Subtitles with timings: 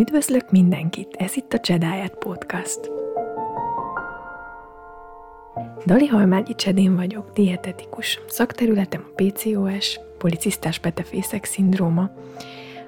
[0.00, 2.90] Üdvözlök mindenkit, ez itt a Csedáját Podcast.
[5.86, 8.20] Dali Halmágyi Csedén vagyok, dietetikus.
[8.28, 12.10] Szakterületem a PCOS, policisztás petefészek szindróma,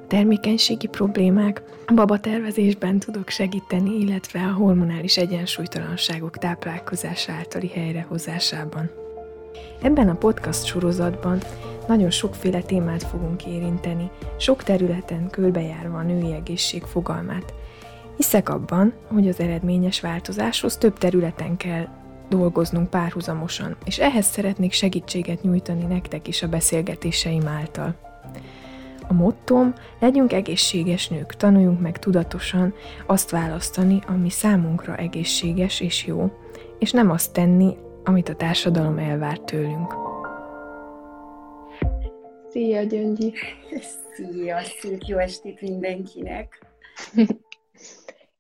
[0.07, 1.63] termékenységi problémák,
[1.95, 8.91] babatervezésben tudok segíteni, illetve a hormonális egyensúlytalanságok táplálkozása általi helyrehozásában.
[9.83, 11.39] Ebben a podcast sorozatban
[11.87, 17.55] nagyon sokféle témát fogunk érinteni, sok területen körbejárva a női egészség fogalmát.
[18.17, 21.89] Hiszek abban, hogy az eredményes változáshoz több területen kell
[22.29, 27.95] dolgoznunk párhuzamosan, és ehhez szeretnék segítséget nyújtani nektek is a beszélgetéseim által.
[29.09, 32.75] A mottom, legyünk egészséges nők, tanuljunk meg tudatosan
[33.07, 36.31] azt választani, ami számunkra egészséges és jó,
[36.79, 40.12] és nem azt tenni, amit a társadalom elvár tőlünk.
[42.53, 43.33] Szia, Gyöngyi!
[44.15, 46.67] Szia, szép jó estét mindenkinek!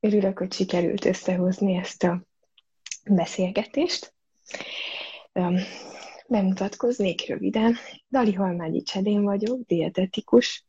[0.00, 2.22] Örülök, hogy sikerült összehozni ezt a
[3.10, 4.14] beszélgetést.
[6.28, 7.76] Bemutatkoznék röviden.
[8.10, 10.66] Dali Halmágyi Csedén vagyok, dietetikus.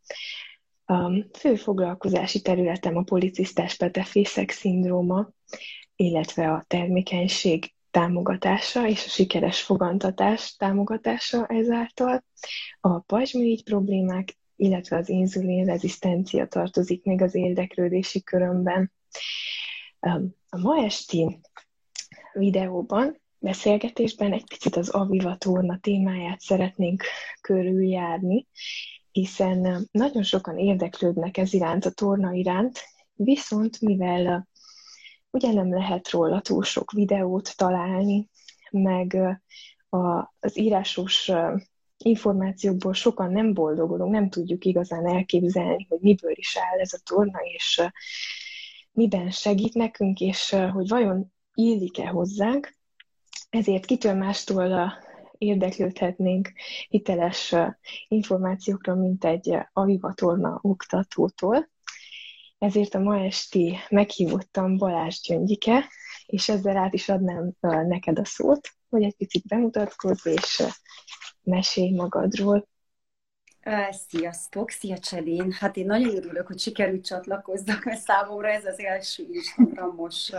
[0.86, 5.30] A fő foglalkozási területem a policisztás petefészek szindróma,
[5.96, 12.24] illetve a termékenység támogatása és a sikeres fogantatás támogatása ezáltal.
[12.80, 18.92] A pajzsmirigy problémák, illetve az inzulin rezisztencia tartozik még az érdeklődési körömben.
[20.50, 21.40] A ma esti
[22.34, 27.04] videóban, beszélgetésben egy picit az Aviva torna témáját szeretnénk
[27.42, 28.48] körüljárni,
[29.12, 32.80] hiszen nagyon sokan érdeklődnek ez iránt, a torna iránt,
[33.16, 34.48] viszont mivel
[35.34, 38.30] ugye nem lehet róla túl sok videót találni,
[38.72, 39.18] meg
[39.90, 41.32] a, az írásos
[41.98, 47.40] információkból sokan nem boldogulunk, nem tudjuk igazán elképzelni, hogy miből is áll ez a torna,
[47.42, 47.82] és
[48.92, 52.76] miben segít nekünk, és hogy vajon illik-e hozzánk.
[53.50, 54.94] Ezért kitől mástól
[55.38, 56.52] érdeklődhetnénk
[56.90, 57.56] hiteles
[58.08, 61.72] információkra, mint egy Aviva torna oktatótól.
[62.64, 65.90] Ezért a ma esti meghívottam Balázs Gyöngyike,
[66.26, 67.52] és ezzel át is adnám
[67.88, 70.64] neked a szót, hogy egy picit bemutatkozz, és
[71.42, 72.68] mesélj magadról.
[74.08, 75.52] Sziasztok, szia Csedén!
[75.52, 80.32] Hát én nagyon örülök, hogy sikerült csatlakozzak, mert számomra ez az első Instagramos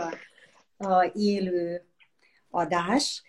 [1.13, 1.85] élő
[2.49, 3.23] adás.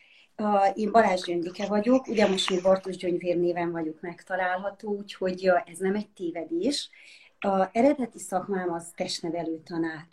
[0.75, 5.95] Én Balázs Gyöngyike vagyok, ugye most még Bartos Gyöngyvér néven vagyok megtalálható, úgyhogy ez nem
[5.95, 6.91] egy tévedés.
[7.39, 10.07] A eredeti szakmám az testnevelő tanár,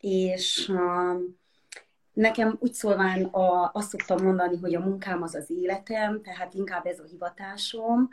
[0.00, 0.72] és
[2.12, 6.86] nekem úgy szólván a, azt szoktam mondani, hogy a munkám az az életem, tehát inkább
[6.86, 8.08] ez a hivatásom,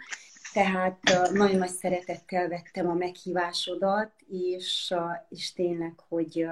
[0.53, 1.00] tehát
[1.31, 4.94] nagyon nagy szeretettel vettem a meghívásodat, és,
[5.29, 6.47] és tényleg, hogy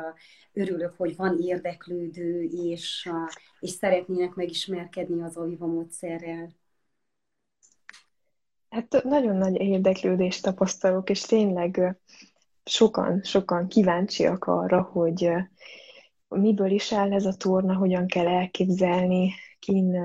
[0.53, 3.11] örülök, hogy van érdeklődő, és,
[3.59, 6.49] és szeretnének megismerkedni az Aviva módszerrel.
[8.73, 11.97] Hát nagyon nagy érdeklődést tapasztalok, és tényleg
[12.63, 15.29] sokan, sokan kíváncsiak arra, hogy
[16.27, 19.97] miből is áll ez a torna, hogyan kell elképzelni, kin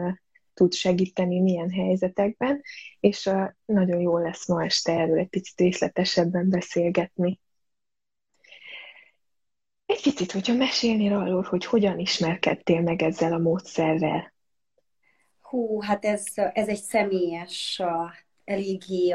[0.54, 2.62] tud segíteni milyen helyzetekben,
[3.00, 3.30] és
[3.64, 7.40] nagyon jó lesz ma este erről egy picit részletesebben beszélgetni.
[9.86, 14.32] Egy picit, hogyha mesélnél arról, hogy hogyan ismerkedtél meg ezzel a módszerrel.
[15.40, 17.82] Hú, hát ez, ez egy személyes
[18.48, 19.14] eléggé,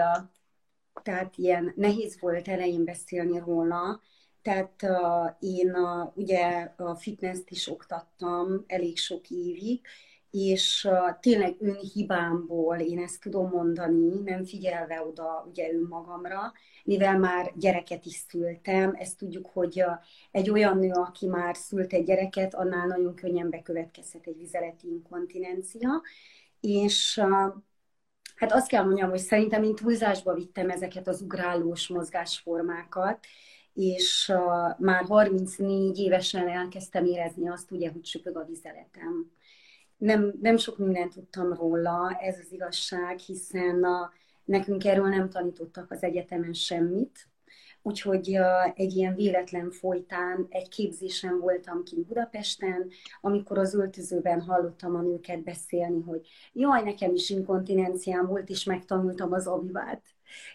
[1.03, 4.01] tehát ilyen nehéz volt elején beszélni róla,
[4.43, 9.81] tehát uh, én uh, ugye a fitness-t is oktattam elég sok évig,
[10.31, 16.51] és uh, tényleg önhibámból én ezt tudom mondani, nem figyelve oda ugye önmagamra,
[16.83, 19.83] mivel már gyereket is szültem, ezt tudjuk, hogy
[20.31, 26.01] egy olyan nő, aki már szült egy gyereket, annál nagyon könnyen bekövetkezhet egy vizeleti inkontinencia,
[26.59, 27.53] és uh,
[28.35, 33.25] Hát azt kell mondjam, hogy szerintem én túlzásba vittem ezeket az ugrálós mozgásformákat,
[33.73, 39.31] és uh, már 34 évesen elkezdtem érezni azt, ugye, hogy süpög a vizeletem.
[39.97, 44.11] Nem, nem sok mindent tudtam róla, ez az igazság, hiszen a,
[44.45, 47.27] nekünk erről nem tanítottak az egyetemen semmit,
[47.85, 48.37] Úgyhogy
[48.73, 52.89] egy ilyen véletlen folytán egy képzésen voltam ki Budapesten,
[53.21, 59.33] amikor az öltözőben hallottam a nőket beszélni, hogy jaj, nekem is inkontinenciám volt, és megtanultam
[59.33, 60.01] az avivát.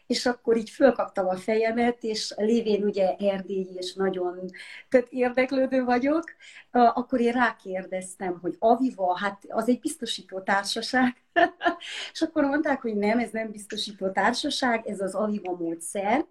[0.07, 4.51] És akkor így fölkaptam a fejemet, és lévén ugye erdélyi és nagyon
[4.89, 6.25] tök érdeklődő vagyok,
[6.71, 11.25] akkor én rákérdeztem, hogy Aviva, hát az egy biztosító társaság.
[12.13, 16.27] és akkor mondták, hogy nem, ez nem biztosító társaság, ez az Aviva módszer,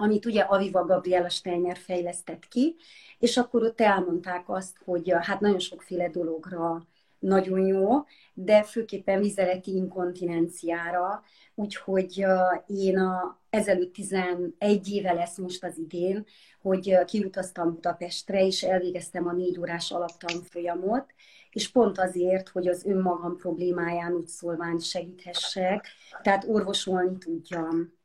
[0.00, 2.76] amit ugye Aviva Gabriela Steiner fejlesztett ki,
[3.18, 6.86] és akkor ott elmondták azt, hogy hát nagyon sokféle dologra
[7.18, 7.88] nagyon jó,
[8.34, 11.22] de főképpen vizeleti inkontinenciára,
[11.54, 12.24] úgyhogy
[12.66, 16.26] én a, ezelőtt 11 éve lesz most az idén,
[16.60, 21.06] hogy kiutaztam Budapestre, és elvégeztem a négy órás alaptanfolyamot,
[21.50, 25.86] és pont azért, hogy az önmagam problémáján úgy szólván segíthessek,
[26.22, 27.97] tehát orvosolni tudjam.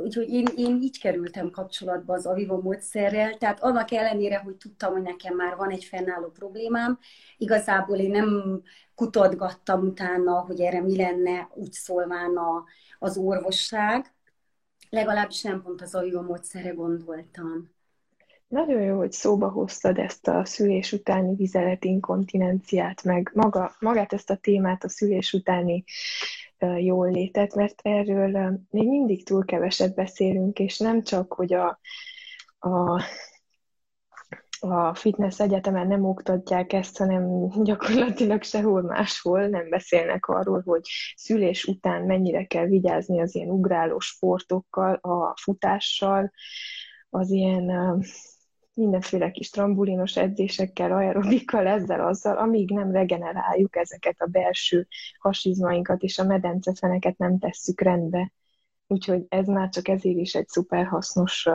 [0.00, 5.02] Úgyhogy én, én így kerültem kapcsolatba az Aviva módszerrel, tehát annak ellenére, hogy tudtam, hogy
[5.02, 6.98] nekem már van egy fennálló problémám,
[7.36, 8.62] igazából én nem
[8.94, 12.64] kutatgattam utána, hogy erre mi lenne úgy szólván a,
[12.98, 14.12] az orvosság,
[14.90, 17.76] legalábbis nem pont az Aviva módszerre gondoltam.
[18.48, 24.36] Nagyon jó, hogy szóba hoztad ezt a szülés utáni vizeletinkontinenciát, meg maga, magát ezt a
[24.36, 25.84] témát, a szülés utáni
[26.62, 31.80] jól létet, mert erről még mindig túl keveset beszélünk, és nem csak, hogy a,
[32.58, 33.02] a,
[34.60, 40.82] a fitness egyetemen nem oktatják ezt, hanem gyakorlatilag sehol máshol nem beszélnek arról, hogy
[41.16, 46.32] szülés után mennyire kell vigyázni az ilyen ugráló sportokkal, a futással,
[47.10, 47.70] az ilyen
[48.78, 54.86] mindenféle kis trambulinos edzésekkel, aerobikkal, ezzel, azzal, amíg nem regeneráljuk ezeket a belső
[55.18, 58.32] hasizmainkat, és a medencefeneket nem tesszük rendbe.
[58.86, 61.48] Úgyhogy ez már csak ezért is egy szuper hasznos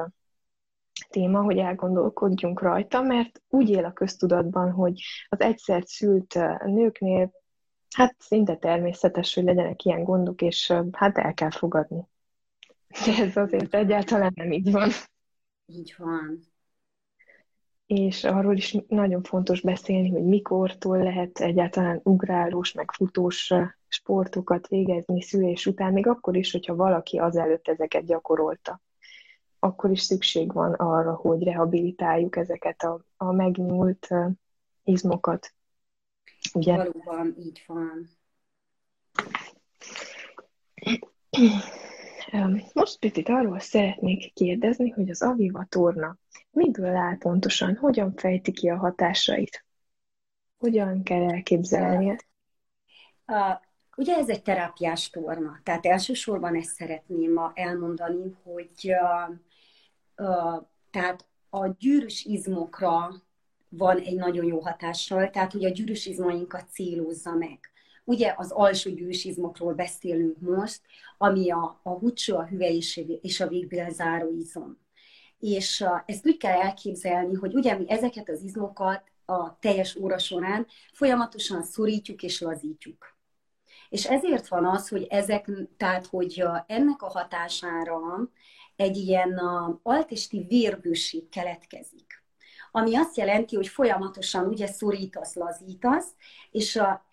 [1.09, 7.31] téma, hogy elgondolkodjunk rajta, mert úgy él a köztudatban, hogy az egyszer szült nőknél
[7.95, 12.07] hát szinte természetes, hogy legyenek ilyen gondok, és hát el kell fogadni.
[13.05, 14.89] De ez azért egyáltalán nem így van.
[15.65, 16.52] Így van
[17.85, 23.53] és arról is nagyon fontos beszélni, hogy mikortól lehet egyáltalán ugrálós, meg futós
[23.87, 28.81] sportokat végezni szülés után, még akkor is, hogyha valaki azelőtt ezeket gyakorolta.
[29.59, 34.07] Akkor is szükség van arra, hogy rehabilitáljuk ezeket a, a megnyúlt
[34.83, 35.53] izmokat.
[36.53, 36.75] Ugye?
[36.75, 38.09] Valóban így van.
[42.73, 46.17] Most picit arról szeretnék kérdezni, hogy az Aviva torna
[46.51, 49.65] miből áll pontosan, hogyan fejti ki a hatásait?
[50.57, 52.15] Hogyan kell elképzelni?
[53.27, 53.59] Uh,
[53.95, 59.35] ugye ez egy terápiás torna, tehát elsősorban ezt szeretném elmondani, hogy uh,
[60.27, 63.09] uh, tehát a gyűrűs izmokra
[63.69, 67.72] van egy nagyon jó hatással, tehát hogy a gyűrűs izmainkat célozza meg.
[68.03, 70.81] Ugye az alsó gyűrűsizmokról beszélünk most,
[71.17, 72.81] ami a, a húcsó, a hüvely
[73.21, 74.77] és a végbélzáró izom.
[75.39, 80.67] És ezt úgy kell elképzelni, hogy ugye mi ezeket az izmokat a teljes óra során
[80.93, 83.17] folyamatosan szorítjuk és lazítjuk.
[83.89, 87.99] És ezért van az, hogy ezek, tehát hogy ennek a hatására
[88.75, 89.41] egy ilyen
[89.83, 92.23] altesti vérbőség keletkezik.
[92.71, 96.13] Ami azt jelenti, hogy folyamatosan ugye szorítasz, lazítasz,
[96.51, 97.05] és a,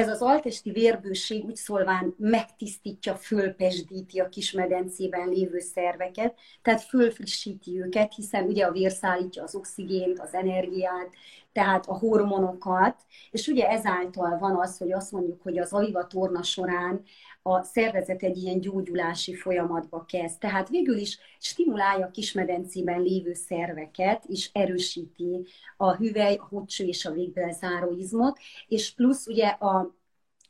[0.00, 8.14] ez az altesti vérbőség úgy szólván megtisztítja, fölpesdíti a kismedencében lévő szerveket, tehát fölfrissíti őket,
[8.14, 11.08] hiszen ugye a vér szállítja az oxigént, az energiát,
[11.52, 12.96] tehát a hormonokat,
[13.30, 17.02] és ugye ezáltal van az, hogy azt mondjuk, hogy az aliva torna során
[17.42, 20.38] a szervezet egy ilyen gyógyulási folyamatba kezd.
[20.38, 27.04] Tehát végül is stimulálja a kismedencében lévő szerveket, és erősíti a hüvely, a hocső és
[27.04, 29.98] a végbelzáró izmot, és plusz ugye a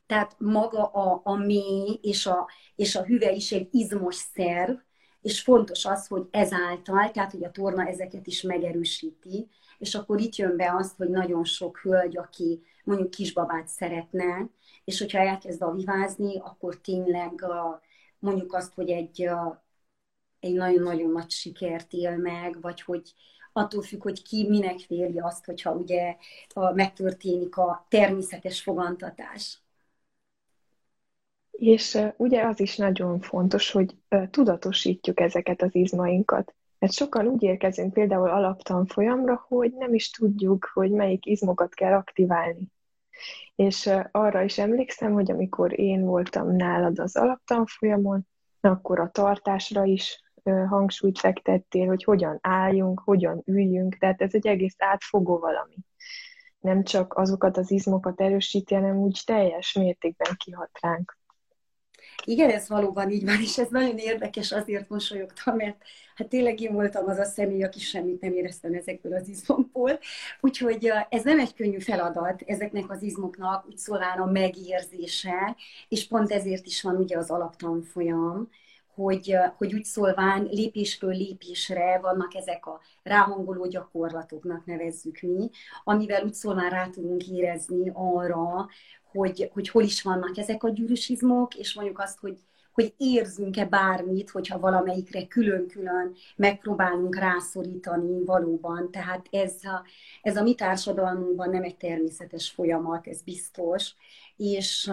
[0.06, 4.76] tehát maga a, a mély és a, és a hüvely is egy izmos szerv,
[5.22, 10.36] és fontos az, hogy ezáltal, tehát hogy a torna ezeket is megerősíti, és akkor itt
[10.36, 14.48] jön be azt, hogy nagyon sok hölgy, aki mondjuk kisbabát szeretne,
[14.90, 17.80] és hogyha elkezd avivázni, akkor tényleg a,
[18.18, 19.64] mondjuk azt, hogy egy, a,
[20.40, 23.12] egy nagyon-nagyon nagy sikert él meg, vagy hogy
[23.52, 26.16] attól függ, hogy ki minek véli azt, hogyha ugye
[26.48, 29.62] a, megtörténik a természetes fogantatás.
[31.50, 33.96] És ugye az is nagyon fontos, hogy
[34.30, 36.54] tudatosítjuk ezeket az izmainkat.
[36.78, 42.68] Mert sokan úgy érkezünk például alaptanfolyamra, hogy nem is tudjuk, hogy melyik izmokat kell aktiválni.
[43.54, 48.26] És arra is emlékszem, hogy amikor én voltam nálad az alaptanfolyamon,
[48.60, 50.22] akkor a tartásra is
[50.68, 55.76] hangsúlyt fektettél, hogy hogyan álljunk, hogyan üljünk, tehát ez egy egész átfogó valami.
[56.60, 61.18] Nem csak azokat az izmokat erősíti, hanem úgy teljes mértékben kihat ránk.
[62.24, 65.76] Igen, ez valóban így van, és ez nagyon érdekes, azért mosolyogtam, mert
[66.14, 69.98] hát tényleg én voltam az a személy, aki semmit nem éreztem ezekből az izmokból.
[70.40, 75.56] Úgyhogy ez nem egy könnyű feladat ezeknek az izmoknak, úgy szólván a megérzése,
[75.88, 78.48] és pont ezért is van ugye az alaptanfolyam,
[78.94, 85.50] hogy, hogy úgy szólván lépésről lépésre vannak ezek a ráhangoló gyakorlatoknak nevezzük mi,
[85.84, 88.68] amivel úgy szólván rá tudunk érezni arra,
[89.12, 92.38] hogy, hogy hol is vannak ezek a gyűrűsizmok, és mondjuk azt, hogy,
[92.72, 98.90] hogy érzünk-e bármit, hogyha valamelyikre külön-külön megpróbálunk rászorítani valóban.
[98.90, 99.84] Tehát ez a,
[100.22, 103.94] ez a mi társadalmunkban nem egy természetes folyamat, ez biztos,
[104.36, 104.90] és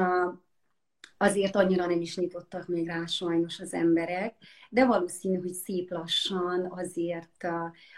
[1.18, 4.36] azért annyira nem is nyitottak még rá sajnos az emberek,
[4.70, 7.48] de valószínű, hogy szép lassan azért,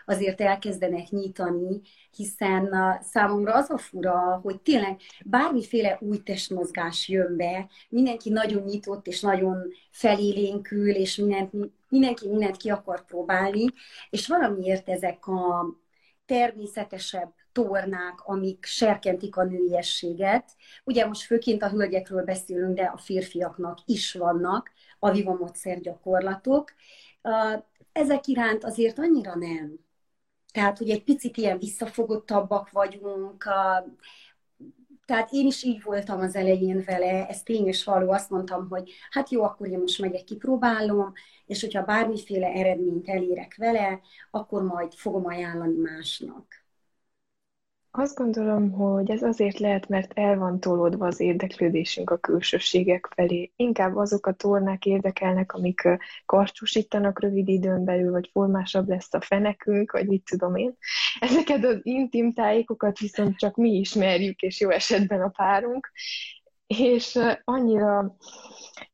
[0.06, 1.82] azért elkezdenek nyitani,
[2.16, 9.08] hiszen számomra az a fura, hogy tényleg bármiféle új testmozgás jön be, mindenki nagyon nyitott
[9.08, 9.58] és nagyon
[9.92, 11.52] felélénkül, és mindent,
[11.90, 13.66] mindenki mindent ki akar próbálni,
[14.10, 15.66] és valamiért ezek a
[16.26, 20.52] természetesebb tornák, amik serkentik a nőiességet.
[20.84, 26.74] Ugye most főként a hölgyekről beszélünk, de a férfiaknak is vannak a Viva módszer gyakorlatok.
[27.92, 29.80] Ezek iránt azért annyira nem.
[30.54, 33.44] Tehát, hogy egy picit ilyen visszafogottabbak vagyunk,
[35.06, 38.92] tehát én is így voltam az elején vele, ez tény és való, azt mondtam, hogy
[39.10, 41.14] hát jó, akkor én most megyek, kipróbálom,
[41.46, 44.00] és hogyha bármiféle eredményt elérek vele,
[44.32, 46.46] akkor majd fogom ajánlani másnak.
[47.92, 53.52] Azt gondolom, hogy ez azért lehet, mert el van tolódva az érdeklődésünk a külsőségek felé.
[53.56, 55.88] Inkább azok a tornák érdekelnek, amik
[56.26, 60.78] karcsúsítanak rövid időn belül, vagy formásabb lesz a fenekünk, vagy mit tudom én.
[61.20, 65.92] Ezeket az intim tájékokat viszont csak mi ismerjük, és jó esetben a párunk.
[66.78, 68.16] És annyira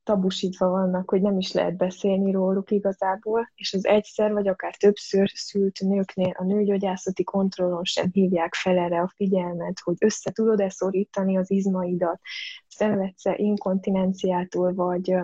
[0.03, 5.29] tabusítva vannak, hogy nem is lehet beszélni róluk igazából, és az egyszer vagy akár többször
[5.33, 11.37] szült nőknél a nőgyógyászati kontrollon sem hívják fel erre a figyelmet, hogy össze tudod-e szorítani
[11.37, 12.19] az izmaidat,
[12.67, 15.15] szenvedsz-e inkontinenciától, vagy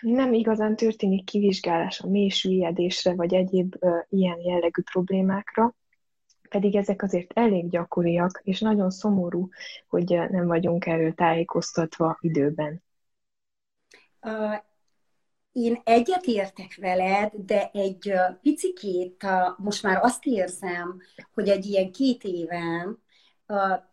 [0.00, 3.74] nem igazán történik kivizsgálás a mélysüllyedésre, vagy egyéb
[4.08, 5.74] ilyen jellegű problémákra,
[6.50, 9.48] pedig ezek azért elég gyakoriak, és nagyon szomorú,
[9.88, 12.82] hogy nem vagyunk erről tájékoztatva időben.
[15.52, 19.26] Én egyet értek veled, de egy picikét
[19.56, 21.00] most már azt érzem,
[21.34, 23.02] hogy egy ilyen két éven,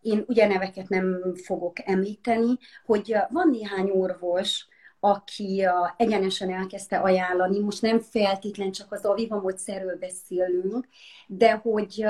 [0.01, 4.67] én ugye neveket nem fogok említeni, hogy van néhány orvos,
[4.99, 10.87] aki egyenesen elkezdte ajánlani, most nem feltétlen csak az Aviva módszerről beszélünk,
[11.27, 12.05] de hogy,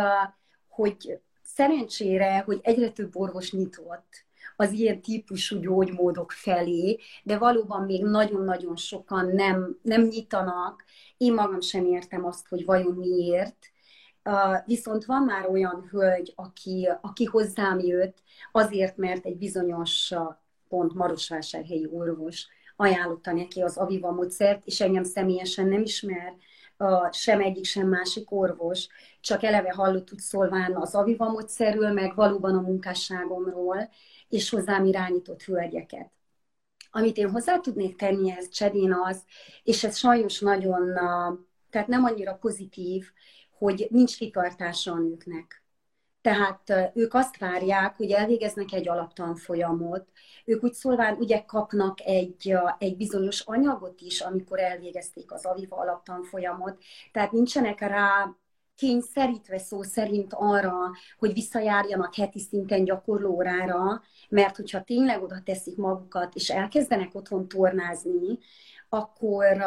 [0.67, 4.25] hogy szerencsére, hogy egyre több orvos nyitott
[4.60, 10.84] az ilyen típusú gyógymódok felé, de valóban még nagyon-nagyon sokan nem, nem nyitanak.
[11.17, 13.58] Én magam sem értem azt, hogy vajon miért.
[14.24, 18.17] Uh, viszont van már olyan hölgy, aki, aki hozzám jött,
[18.51, 20.13] azért, mert egy bizonyos
[20.67, 26.36] pont Marosvásárhelyi orvos ajánlotta neki az Aviva módszert, és engem személyesen nem ismer,
[27.12, 28.88] sem egyik, sem másik orvos,
[29.22, 33.89] csak eleve hallott úgy szólván az Aviva módszerről, meg valóban a munkásságomról,
[34.29, 36.12] és hozzám irányított hölgyeket.
[36.91, 39.24] Amit én hozzá tudnék tenni ez Csedén az,
[39.63, 40.93] és ez sajnos nagyon,
[41.69, 43.05] tehát nem annyira pozitív,
[43.57, 45.63] hogy nincs kitartása a nőknek.
[46.22, 50.08] Tehát ők azt várják, hogy elvégeznek egy alaptanfolyamot,
[50.46, 56.84] ők úgy szólván ugye kapnak egy, egy bizonyos anyagot is, amikor elvégezték az Aviva alaptanfolyamot,
[57.12, 58.36] tehát nincsenek rá
[58.76, 60.76] kényszerítve szó szerint arra,
[61.18, 68.38] hogy visszajárjanak heti szinten gyakorlórára, mert hogyha tényleg oda teszik magukat, és elkezdenek otthon tornázni,
[68.90, 69.58] akkor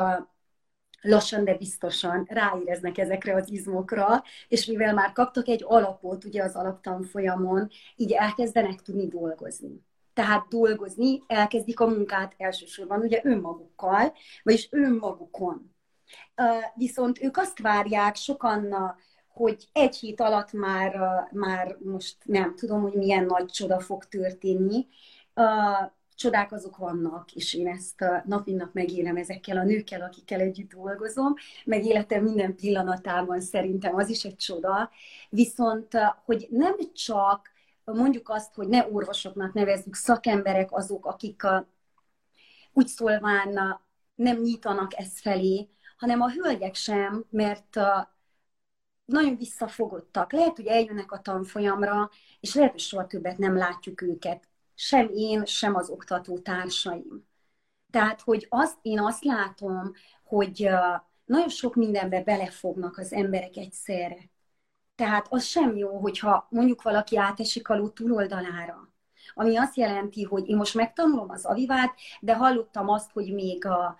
[1.00, 6.54] lassan, de biztosan ráéreznek ezekre az izmokra, és mivel már kaptak egy alapot ugye az
[6.54, 9.84] alaptanfolyamon, így elkezdenek tudni dolgozni.
[10.12, 15.74] Tehát dolgozni, elkezdik a munkát elsősorban ugye önmagukkal, vagyis önmagukon.
[16.74, 18.74] Viszont ők azt várják sokan,
[19.28, 20.98] hogy egy hét alatt már,
[21.32, 24.86] már most nem tudom, hogy milyen nagy csoda fog történni.
[26.20, 31.34] Csodák azok vannak, és én ezt nap nap megélem ezekkel a nőkkel, akikkel együtt dolgozom,
[31.64, 34.90] meg életem minden pillanatában szerintem az is egy csoda.
[35.28, 35.88] Viszont,
[36.24, 37.50] hogy nem csak
[37.84, 41.42] mondjuk azt, hogy ne orvosoknak nevezzük, szakemberek azok, akik
[42.72, 43.80] úgy szólván
[44.14, 47.76] nem nyitanak ez felé, hanem a hölgyek sem, mert
[49.04, 50.32] nagyon visszafogottak.
[50.32, 52.10] Lehet, hogy eljönnek a tanfolyamra,
[52.40, 54.48] és lehet, hogy soha többet nem látjuk őket.
[54.82, 57.26] Sem én, sem az oktató társaim.
[57.90, 59.92] Tehát, hogy azt, én azt látom,
[60.24, 60.68] hogy
[61.24, 64.30] nagyon sok mindenbe belefognak az emberek egyszerre.
[64.94, 68.92] Tehát az sem jó, hogyha mondjuk valaki átesik a ló túloldalára.
[69.34, 73.96] Ami azt jelenti, hogy én most megtanulom az avivát, de hallottam azt, hogy még a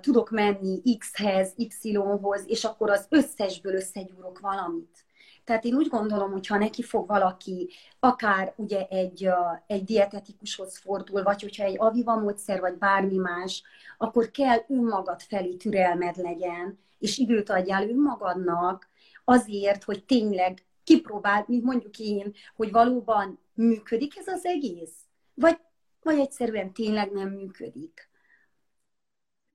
[0.00, 5.04] tudok menni X-hez, Y-hoz, és akkor az összesből összegyúrok valamit.
[5.50, 9.28] Tehát én úgy gondolom, hogy ha neki fog valaki, akár ugye egy,
[9.66, 13.62] egy dietetikushoz fordul, vagy hogyha egy aviva módszer, vagy bármi más,
[13.98, 18.88] akkor kell önmagad felé türelmed legyen, és időt adjál önmagadnak
[19.24, 24.94] azért, hogy tényleg kipróbáld, mint mondjuk én, hogy valóban működik ez az egész?
[25.34, 25.58] Vagy,
[26.02, 28.08] vagy egyszerűen tényleg nem működik?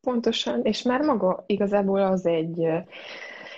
[0.02, 2.68] Pontosan, és már maga igazából az egy,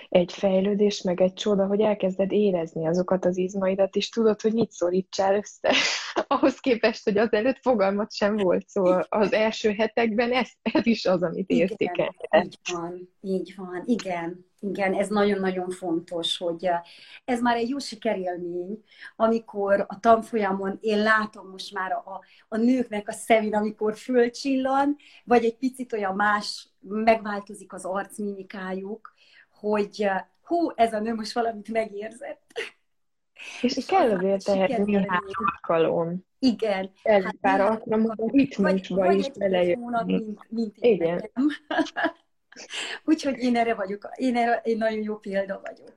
[0.08, 4.70] egy fejlődés, meg egy csoda, hogy elkezded érezni azokat az izmaidat, és tudod, hogy mit
[4.70, 5.72] szorítsál össze.
[6.26, 11.22] Ahhoz képest, hogy azelőtt fogalmat sem volt, szóval az első hetekben ez, ez is az,
[11.22, 12.14] amit értékel.
[12.44, 14.46] Így van, így van, igen.
[14.60, 16.68] Igen, ez nagyon-nagyon fontos, hogy
[17.24, 18.82] ez már egy jó sikerélmény,
[19.16, 25.44] amikor a tanfolyamon én látom most már a, a nőknek a szemén, amikor fölcsillan, vagy
[25.44, 29.14] egy picit olyan más, megváltozik az arcmimikájuk,
[29.60, 30.10] hogy
[30.42, 32.52] hú, ez a nő most valamit megérzett.
[33.62, 36.26] És, és kell azért ehhez néhány alkalom.
[36.38, 36.90] Igen.
[37.02, 40.02] Ez hát pár alkalom, a ritmusba is belejön.
[40.04, 41.30] Mint, mint én Igen.
[43.04, 45.96] Úgyhogy én erre vagyok, én, erre, én nagyon jó példa vagyok.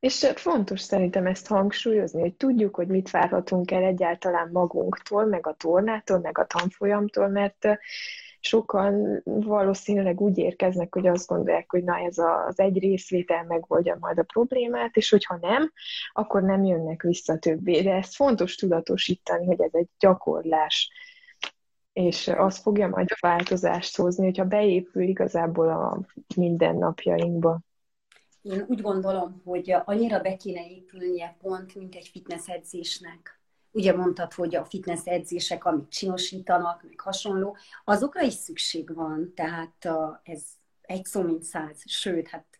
[0.00, 5.54] És fontos szerintem ezt hangsúlyozni, hogy tudjuk, hogy mit várhatunk el egyáltalán magunktól, meg a
[5.54, 7.68] tornától, meg a tanfolyamtól, mert
[8.42, 14.18] sokan valószínűleg úgy érkeznek, hogy azt gondolják, hogy na ez az egy részvétel megoldja majd
[14.18, 15.72] a problémát, és hogyha nem,
[16.12, 17.82] akkor nem jönnek vissza többé.
[17.82, 20.90] De ezt fontos tudatosítani, hogy ez egy gyakorlás,
[21.92, 26.00] és az fogja majd a változást hozni, hogyha beépül igazából a
[26.36, 27.60] mindennapjainkba.
[28.42, 33.41] Én úgy gondolom, hogy annyira be kéne épülnie pont, mint egy fitness edzésnek
[33.72, 39.88] ugye mondtad, hogy a fitness edzések, amit csinosítanak, meg hasonló, azokra is szükség van, tehát
[40.22, 40.42] ez
[40.82, 42.58] egy szó mint száz, sőt, hát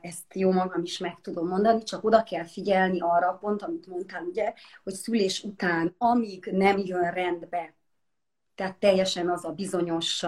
[0.00, 4.22] ezt jó magam is meg tudom mondani, csak oda kell figyelni arra pont, amit mondtál,
[4.22, 7.74] ugye, hogy szülés után, amíg nem jön rendbe,
[8.54, 10.24] tehát teljesen az a bizonyos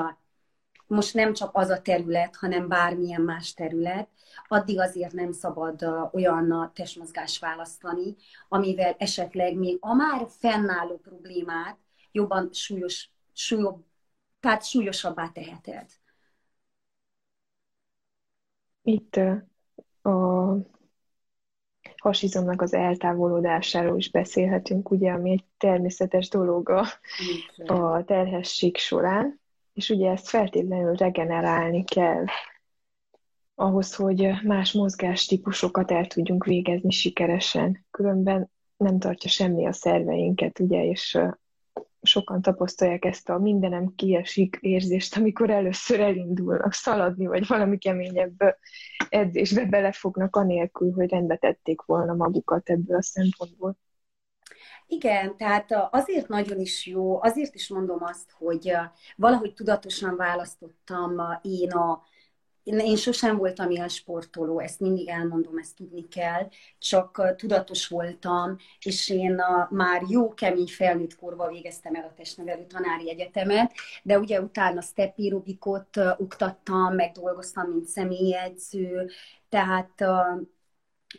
[0.86, 4.08] most nem csak az a terület, hanem bármilyen más terület,
[4.48, 8.16] addig azért nem szabad olyan testmozgás választani,
[8.48, 11.78] amivel esetleg még a már fennálló problémát
[12.12, 13.84] jobban súlyos, súlyobb,
[14.40, 15.86] tehát súlyosabbá teheted.
[18.82, 19.16] Itt
[20.02, 20.56] a
[22.02, 26.86] hasizomnak az eltávolodásáról is beszélhetünk, ugye, ami egy természetes dolog a,
[27.66, 29.42] a terhesség során
[29.74, 32.24] és ugye ezt feltétlenül regenerálni kell
[33.54, 37.86] ahhoz, hogy más mozgástípusokat el tudjunk végezni sikeresen.
[37.90, 41.18] Különben nem tartja semmi a szerveinket, ugye, és
[42.02, 48.58] sokan tapasztalják ezt a mindenem kiesik érzést, amikor először elindulnak szaladni, vagy valami keményebb
[49.08, 53.76] edzésbe belefognak, anélkül, hogy rendbe tették volna magukat ebből a szempontból.
[54.86, 58.72] Igen, tehát azért nagyon is jó, azért is mondom azt, hogy
[59.16, 62.02] valahogy tudatosan választottam én a,
[62.64, 69.08] én sosem voltam ilyen sportoló, ezt mindig elmondom, ezt tudni kell, csak tudatos voltam, és
[69.08, 74.80] én már jó kemény felnőtt korban végeztem el a testnevelő tanári egyetemet, de ugye utána
[74.80, 79.10] stepirobikot oktattam, meg dolgoztam, mint személyedző,
[79.48, 80.04] tehát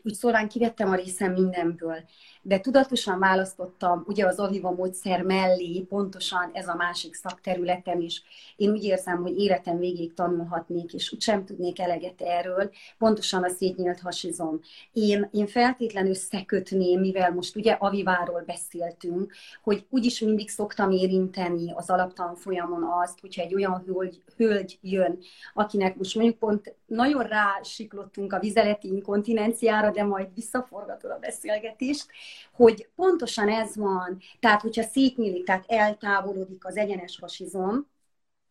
[0.04, 2.04] úgy szólán kivettem a részem mindenből,
[2.48, 8.24] de tudatosan választottam ugye az Aviva módszer mellé pontosan ez a másik szakterületem is.
[8.56, 14.00] Én úgy érzem, hogy életem végéig tanulhatnék, és úgysem tudnék eleget erről, pontosan a szétnyílt
[14.00, 14.60] hasizom.
[14.94, 21.90] Én, én feltétlenül összekötném, mivel most ugye Aviváról beszéltünk, hogy úgyis mindig szoktam érinteni az
[21.90, 25.18] alaptan folyamon azt, hogyha egy olyan hölgy, hölgy jön,
[25.54, 32.06] akinek most mondjuk pont nagyon rásiklottunk a vizeleti inkontinenciára, de majd visszaforgatod a beszélgetést,
[32.52, 37.88] hogy pontosan ez van, tehát hogyha szétnyílik, tehát eltávolodik az egyenes hasizom,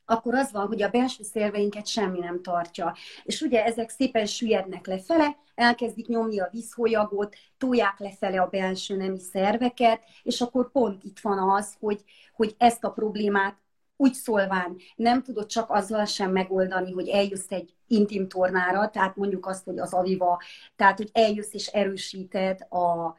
[0.04, 2.96] akkor az van, hogy a belső szerveinket semmi nem tartja.
[3.22, 9.18] És ugye ezek szépen süllyednek lefele, elkezdik nyomni a vízholyagot, tóják lefele a belső nemi
[9.18, 13.56] szerveket, és akkor pont itt van az, hogy, hogy ezt a problémát
[13.96, 19.46] úgy szólván nem tudod csak azzal sem megoldani, hogy eljössz egy intim tornára, tehát mondjuk
[19.46, 20.42] azt, hogy az aviva,
[20.76, 23.16] tehát hogy eljössz és erősíted a,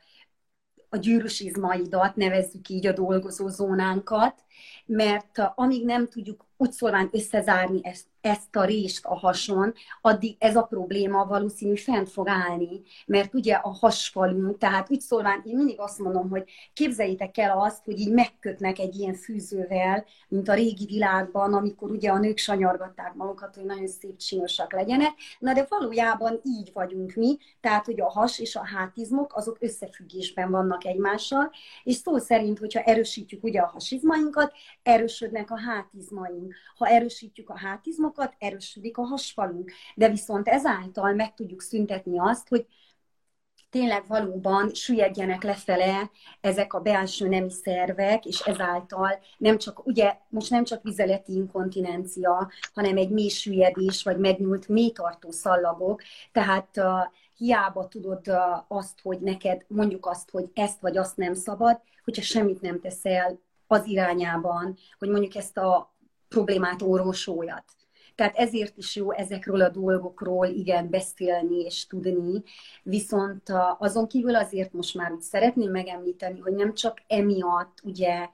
[0.89, 4.43] a gyűrűs izmaidat, nevezzük így a dolgozó zónánkat,
[4.86, 10.56] mert amíg nem tudjuk úgy szólván összezárni ezt, ezt a rést a hason, addig ez
[10.56, 15.80] a probléma valószínű fent fog állni, mert ugye a hasfalunk, tehát úgy szólván én mindig
[15.80, 20.86] azt mondom, hogy képzeljétek el azt, hogy így megkötnek egy ilyen fűzővel, mint a régi
[20.86, 26.40] világban, amikor ugye a nők sanyargatták magukat, hogy nagyon szép csinosak legyenek, na de valójában
[26.44, 31.52] így vagyunk mi, tehát hogy a has és a hátizmok azok összefüggésben vannak egymással,
[31.84, 36.54] és szó szerint, hogyha erősítjük ugye a hasizmainkat, erősödnek a hátizmaink.
[36.76, 39.71] Ha erősítjük a hátizmokat, erősödik a hasfalunk.
[39.95, 42.65] De viszont ezáltal meg tudjuk szüntetni azt, hogy
[43.75, 50.49] tényleg valóban süllyedjenek lefele ezek a belső nemi szervek, és ezáltal nem csak, ugye most
[50.49, 56.01] nem csak vizeleti inkontinencia, hanem egy mély süllyedés, vagy megnyúlt mélytartó szallagok,
[56.32, 56.86] tehát uh,
[57.38, 62.21] hiába tudod uh, azt, hogy neked mondjuk azt, hogy ezt vagy azt nem szabad, hogyha
[62.21, 65.95] semmit nem teszel az irányában, hogy mondjuk ezt a
[66.28, 67.63] problémát orvosoljat.
[68.15, 72.43] Tehát ezért is jó ezekről a dolgokról igen beszélni és tudni,
[72.84, 73.43] viszont
[73.78, 78.30] azon kívül azért most már úgy szeretném megemlíteni, hogy nem csak emiatt ugye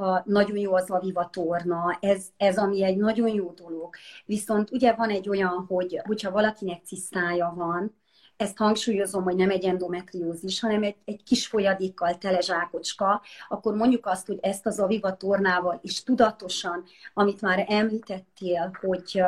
[0.00, 3.94] a, nagyon jó az Aviva torna, ez, ez ami egy nagyon jó dolog.
[4.24, 7.99] Viszont ugye van egy olyan, hogy hogyha valakinek cisztája van,
[8.40, 14.06] ezt hangsúlyozom, hogy nem egy endometriózis, hanem egy, egy kis folyadékkal tele zsákocska, akkor mondjuk
[14.06, 19.22] azt, hogy ezt az aviva tornával is tudatosan, amit már említettél, hogy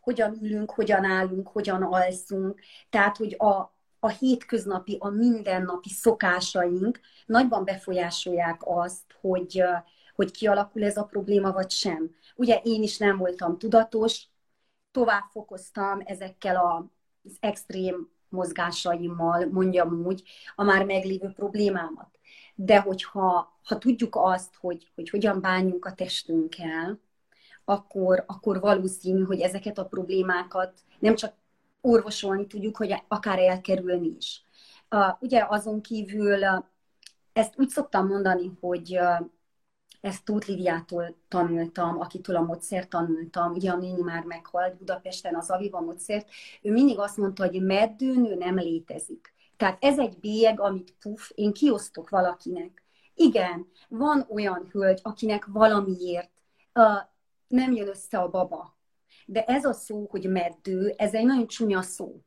[0.00, 7.64] hogyan ülünk, hogyan állunk, hogyan alszunk, tehát, hogy a, a hétköznapi, a mindennapi szokásaink nagyban
[7.64, 9.62] befolyásolják azt, hogy,
[10.14, 12.10] hogy kialakul ez a probléma, vagy sem.
[12.36, 14.26] Ugye én is nem voltam tudatos,
[14.90, 20.22] tovább fokoztam ezekkel a az extrém mozgásaimmal, mondjam úgy,
[20.54, 22.08] a már meglévő problémámat.
[22.54, 27.00] De hogyha ha tudjuk azt, hogy, hogy hogyan bánjunk a testünkkel,
[27.64, 31.34] akkor, akkor valószínű, hogy ezeket a problémákat nem csak
[31.80, 34.42] orvosolni tudjuk, hogy akár elkerülni is.
[34.90, 36.64] Uh, ugye azon kívül uh,
[37.32, 39.26] ezt úgy szoktam mondani, hogy uh,
[40.00, 45.50] ezt Tóth Lidiától tanultam, akitől a módszert tanultam, ugye a néni már meghalt Budapesten az
[45.50, 46.28] Aviva módszert,
[46.62, 49.34] ő mindig azt mondta, hogy meddőnő nem létezik.
[49.56, 52.82] Tehát ez egy bélyeg, amit puf, én kiosztok valakinek.
[53.14, 56.30] Igen, van olyan hölgy, akinek valamiért
[56.74, 56.84] uh,
[57.48, 58.76] nem jön össze a baba.
[59.26, 62.22] De ez a szó, hogy meddő, ez egy nagyon csúnya szó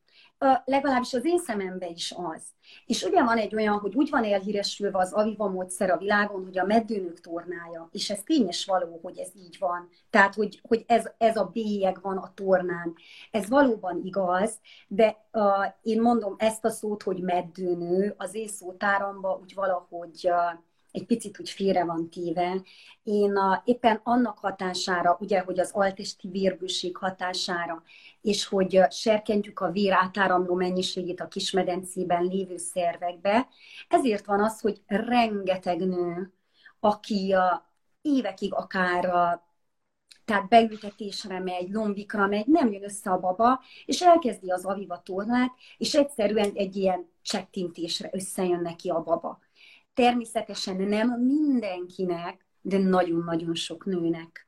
[0.66, 2.44] legalábbis az én szememben is az.
[2.86, 6.58] És ugye van egy olyan, hogy úgy van elhíresülve az Aviva módszer a világon, hogy
[6.60, 9.90] a meddőnök tornája, és ez tényes való, hogy ez így van.
[10.10, 12.94] Tehát, hogy, hogy ez, ez a bélyeg van a tornán.
[13.32, 15.44] Ez valóban igaz, de uh,
[15.82, 20.60] én mondom ezt a szót, hogy meddőnő, az én szótáramba úgy valahogy uh,
[20.92, 22.62] egy picit úgy félre van téve.
[23.04, 27.84] Én a, éppen annak hatására, ugye, hogy az altesti vérbőség hatására,
[28.22, 33.48] és hogy serkentjük a vér átáramló mennyiségét a kismedencében lévő szervekbe,
[33.88, 36.34] ezért van az, hogy rengeteg nő,
[36.80, 37.70] aki a
[38.02, 39.50] évekig akár a
[40.26, 45.52] tehát beültetésre megy, lombikra megy, nem jön össze a baba, és elkezdi az aviva tornát,
[45.78, 49.40] és egyszerűen egy ilyen csettintésre összejön neki a baba.
[50.02, 54.48] Természetesen nem mindenkinek, de nagyon-nagyon sok nőnek.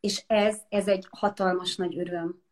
[0.00, 2.42] És ez, ez egy hatalmas nagy öröm.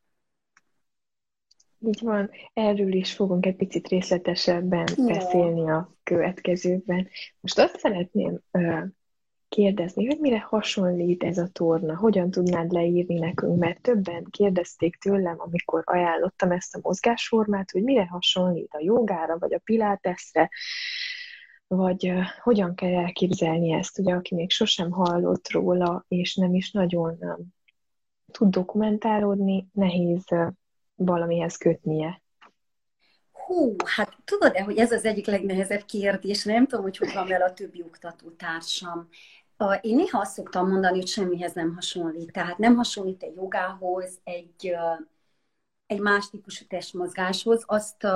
[1.78, 5.06] Így van, erről is fogunk egy picit részletesebben Jó.
[5.06, 7.08] beszélni a következőkben.
[7.40, 8.82] Most azt szeretném uh,
[9.48, 15.36] kérdezni, hogy mire hasonlít ez a torna, hogyan tudnád leírni nekünk, mert többen kérdezték tőlem,
[15.38, 20.50] amikor ajánlottam ezt a mozgásformát, hogy mire hasonlít a jogára, vagy a piláteszre,
[21.74, 27.18] vagy hogyan kell elképzelni ezt, ugye, aki még sosem hallott róla, és nem is nagyon
[28.30, 30.24] tud dokumentálódni, nehéz
[30.94, 32.22] valamihez kötnie.
[33.32, 37.44] Hú, hát tudod-e, hogy ez az egyik legnehezebb kérdés, nem tudom, hogy hogy van vele
[37.44, 39.08] a többi oktatótársam.
[39.80, 42.32] Én néha azt szoktam mondani, hogy semmihez nem hasonlít.
[42.32, 44.76] Tehát nem hasonlít egy jogához, egy,
[45.90, 47.62] egy más típusú testmozgáshoz.
[47.66, 48.06] Azt,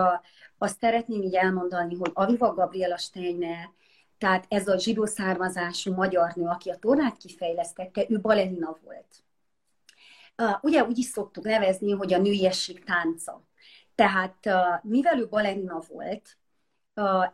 [0.58, 3.70] azt szeretném így elmondani, hogy Aviva Gabriela Steiner,
[4.18, 9.24] tehát ez a zsidó származású magyar nő, aki a tornát kifejlesztette, ő balerina volt.
[10.60, 13.44] Ugye úgy is szoktuk nevezni, hogy a nőiesség tánca.
[13.94, 14.48] Tehát
[14.82, 16.36] mivel ő balerina volt,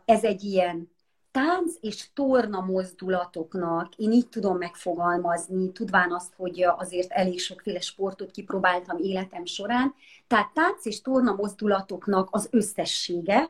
[0.05, 0.91] ez egy ilyen
[1.31, 8.31] tánc és torna mozdulatoknak, én így tudom megfogalmazni, tudván azt, hogy azért elég sokféle sportot
[8.31, 9.93] kipróbáltam életem során,
[10.27, 13.49] tehát tánc és torna mozdulatoknak az összessége,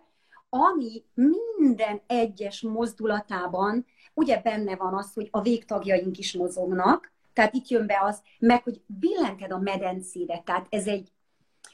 [0.49, 1.03] ami
[1.57, 7.85] minden egyes mozdulatában, ugye benne van az, hogy a végtagjaink is mozognak, Tehát itt jön
[7.87, 10.43] be az, meg hogy billented a medencédet.
[10.43, 11.11] Tehát ez egy,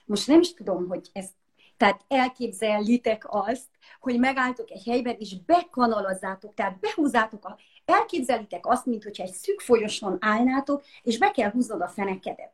[0.05, 1.29] most nem is tudom, hogy ez,
[1.77, 3.67] tehát elképzellitek azt,
[3.99, 9.59] hogy megálltok egy helyben, és bekanalazzátok, tehát behúzátok a, elképzelitek azt, mint hogyha egy szűk
[9.59, 12.53] folyoson állnátok, és be kell húznod a fenekedet.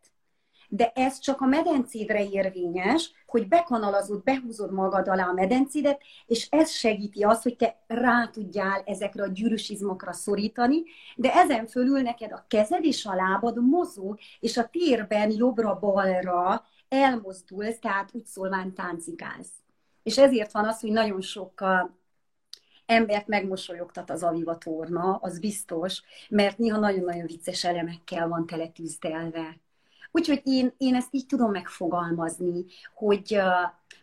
[0.69, 6.71] De ez csak a medencédre érvényes, hogy bekanalazod, behúzod magad alá a medencédet, és ez
[6.71, 10.83] segíti azt, hogy te rá tudjál ezekre a gyűrűs izmokra szorítani,
[11.15, 17.79] de ezen fölül neked a kezed és a lábad mozog, és a térben jobbra-balra elmozdulsz,
[17.79, 19.51] tehát úgy szólván táncikálsz.
[20.03, 21.63] És ezért van az, hogy nagyon sok
[22.86, 29.62] embert megmosolyogtat az Aviva torna, az biztos, mert néha nagyon-nagyon vicces elemekkel van teletűzdelve.
[30.12, 33.39] Úgyhogy én, én ezt így tudom megfogalmazni, hogy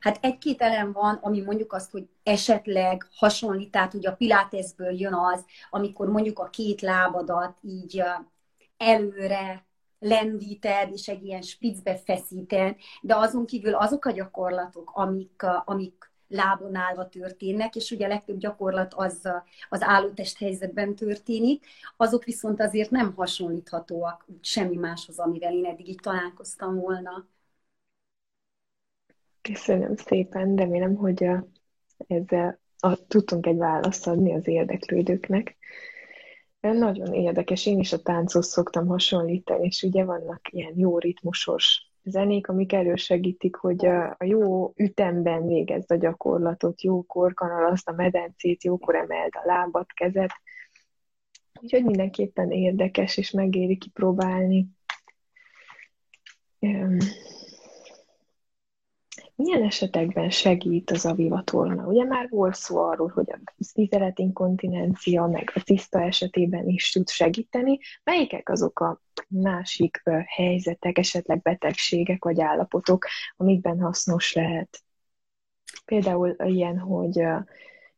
[0.00, 5.14] hát egy-két elem van, ami mondjuk azt, hogy esetleg hasonlít, tehát ugye a piláteszből jön
[5.14, 8.02] az, amikor mondjuk a két lábadat így
[8.76, 9.64] előre
[10.00, 16.74] lendíted, és egy ilyen spicbe feszíted, de azon kívül azok a gyakorlatok, amik, amik lábon
[16.74, 19.28] állva történnek, és ugye a legtöbb gyakorlat az
[19.68, 26.00] az állótest helyzetben történik, azok viszont azért nem hasonlíthatóak semmi máshoz, amivel én eddig így
[26.02, 27.26] találkoztam volna.
[29.42, 31.26] Köszönöm szépen, remélem, hogy
[32.06, 35.56] ezzel a, tudtunk egy választ adni az érdeklődőknek.
[36.60, 42.48] Nagyon érdekes, én is a tánchoz szoktam hasonlítani, és ugye vannak ilyen jó ritmusos zenék,
[42.48, 49.30] amik elősegítik, hogy a, jó ütemben végezd a gyakorlatot, jókor kanalaszt a medencét, jókor emeld
[49.32, 50.32] a lábat, kezet.
[51.60, 54.66] Úgyhogy mindenképpen érdekes, és megéri kipróbálni.
[59.42, 61.86] Milyen esetekben segít az Aviva torna?
[61.86, 67.78] Ugye már volt szó arról, hogy a szízeletinkontinencia, meg a tiszta esetében is tud segíteni.
[68.04, 74.82] Melyikek azok a másik helyzetek, esetleg betegségek vagy állapotok, amikben hasznos lehet?
[75.84, 77.22] Például ilyen, hogy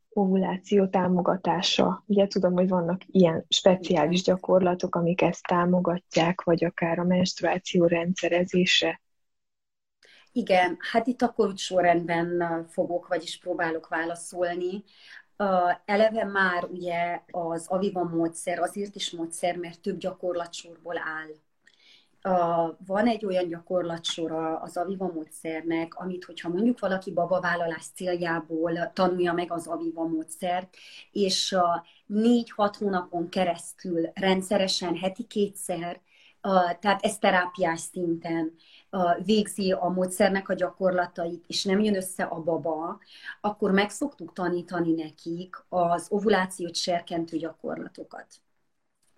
[0.08, 2.04] ovuláció támogatása.
[2.06, 9.01] Ugye tudom, hogy vannak ilyen speciális gyakorlatok, amik ezt támogatják, vagy akár a menstruáció rendszerezése
[10.32, 14.84] igen, hát itt akkor úgy sorrendben fogok, vagyis próbálok válaszolni.
[15.84, 21.28] Eleve már ugye az Aviva módszer azért is módszer, mert több gyakorlatsorból áll.
[22.86, 29.52] Van egy olyan gyakorlatsora az Aviva módszernek, amit, hogyha mondjuk valaki babavállalás céljából tanulja meg
[29.52, 30.76] az Aviva módszert,
[31.12, 31.56] és
[32.06, 36.00] négy-hat hónapon keresztül rendszeresen heti kétszer,
[36.80, 38.54] tehát ez terápiás szinten
[39.24, 42.98] végzi a módszernek a gyakorlatait, és nem jön össze a baba,
[43.40, 48.26] akkor meg szoktuk tanítani nekik az ovulációt serkentő gyakorlatokat.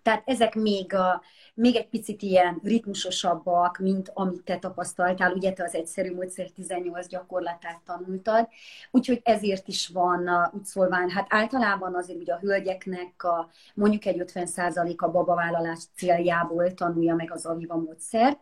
[0.05, 1.21] Tehát ezek még, a,
[1.53, 7.07] még egy picit ilyen ritmusosabbak, mint amit te tapasztaltál, ugye te az egyszerű módszer 18
[7.07, 8.47] gyakorlatát tanultad,
[8.91, 14.23] úgyhogy ezért is van úgy szólván, hát általában azért ugye a hölgyeknek a, mondjuk egy
[14.33, 18.39] 50% a babavállalás céljából tanulja meg az Aviva módszert,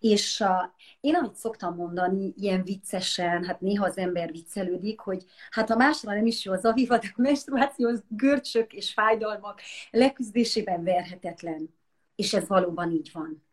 [0.00, 5.70] és a, én amit szoktam mondani, ilyen viccesen, hát néha az ember viccelődik, hogy hát
[5.70, 11.74] a másra nem is jó az Aviva, de a menstruációs görcsök és fájdalmak leküzdésében verhetetlen.
[12.14, 13.44] És ez valóban így van.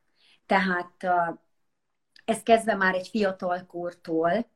[0.46, 1.04] Tehát
[2.26, 4.52] ez kezdve már egy fiatal kortól,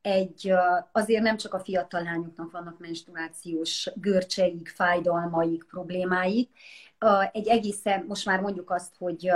[0.00, 0.52] egy,
[0.92, 6.50] azért nem csak a fiatal lányoknak vannak menstruációs görcseik, fájdalmaik, problémáik,
[7.32, 9.30] egy egészen, most már mondjuk azt, hogy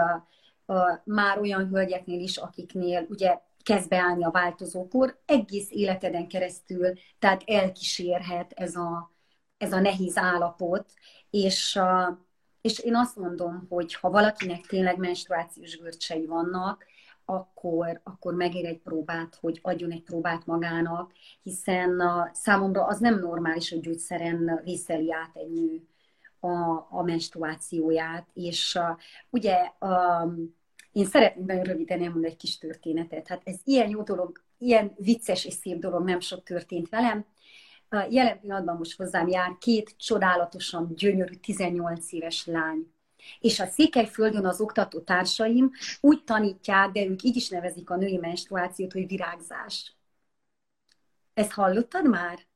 [1.05, 8.53] már olyan hölgyeknél is, akiknél ugye kezd beállni a változókor, egész életeden keresztül, tehát elkísérhet
[8.53, 9.13] ez a,
[9.59, 10.93] ez a nehéz állapot,
[11.31, 11.81] és,
[12.67, 16.85] és én azt mondom, hogy ha valakinek tényleg menstruációs görcsei vannak,
[17.25, 23.19] akkor, akkor megér egy próbát, hogy adjon egy próbát magának, hiszen a, számomra az nem
[23.19, 25.83] normális, hogy gyógyszeren vészeli át egy nő
[26.41, 28.99] a, a menstruációját, és a,
[29.31, 30.29] ugye a,
[30.93, 33.29] én szeretnék nagyon röviden elmondani egy kis történetet.
[33.29, 37.25] Hát ez ilyen jó dolog, ilyen vicces és szép dolog nem sok történt velem.
[38.11, 42.95] Jelen pillanatban most hozzám jár két csodálatosan gyönyörű 18 éves lány.
[43.41, 48.17] És a Székelyföldön az oktató társaim úgy tanítják, de ők így is nevezik a női
[48.17, 49.97] menstruációt, hogy virágzás.
[51.35, 52.47] Ezt hallottad már?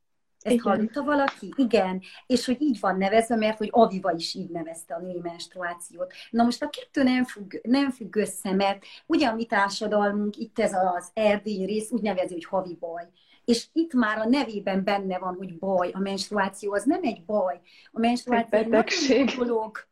[0.41, 0.67] Ezt Igen.
[0.67, 1.53] hallotta valaki?
[1.57, 2.03] Igen.
[2.27, 6.13] És hogy így van nevezve, mert hogy Aviva is így nevezte a női menstruációt.
[6.31, 10.59] Na most a kettő nem függ, nem függ össze, mert ugye a mi társadalmunk, itt
[10.59, 13.09] ez az erdélyi rész úgy nevezi, hogy havi baj.
[13.45, 17.61] És itt már a nevében benne van, hogy baj, a menstruáció az nem egy baj.
[17.93, 19.89] A menstruáció egy, egy dolog.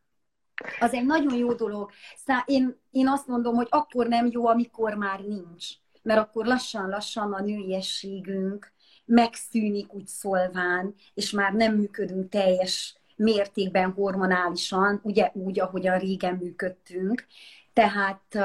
[0.80, 1.90] Az egy nagyon jó dolog.
[2.16, 5.66] Szá, én, én azt mondom, hogy akkor nem jó, amikor már nincs.
[6.02, 8.72] Mert akkor lassan-lassan a nőiességünk
[9.08, 17.26] megszűnik úgy szólván, és már nem működünk teljes mértékben hormonálisan, ugye úgy, ahogyan régen működtünk.
[17.72, 18.38] Tehát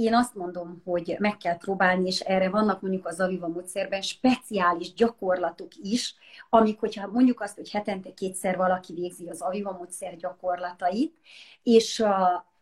[0.00, 4.92] én azt mondom, hogy meg kell próbálni, és erre vannak mondjuk az Aviva módszerben speciális
[4.92, 6.14] gyakorlatok is,
[6.48, 11.16] amik, hogyha mondjuk azt, hogy hetente kétszer valaki végzi az Aviva módszer gyakorlatait,
[11.62, 12.08] és uh,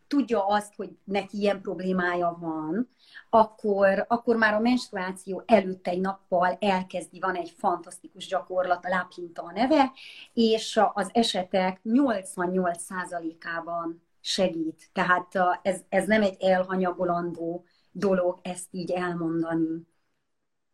[0.06, 2.88] tudja azt, hogy neki ilyen problémája van,
[3.30, 9.42] akkor, akkor már a menstruáció előtt egy nappal elkezdi, van egy fantasztikus gyakorlat, a láphinta
[9.42, 9.92] a neve,
[10.32, 14.90] és az esetek 88%-ában segít.
[14.92, 19.86] Tehát ez, ez nem egy elhanyagolandó dolog ezt így elmondani.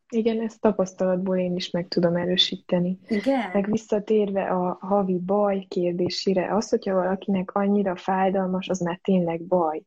[0.09, 2.99] Igen, ezt tapasztalatból én is meg tudom erősíteni.
[3.09, 3.51] Igen.
[3.53, 9.83] Meg visszatérve a havi baj kérdésére, az, hogyha valakinek annyira fájdalmas, az már tényleg baj.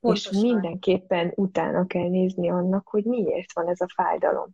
[0.00, 0.32] Pontosan.
[0.34, 4.48] És mindenképpen utána kell nézni annak, hogy miért van ez a fájdalom.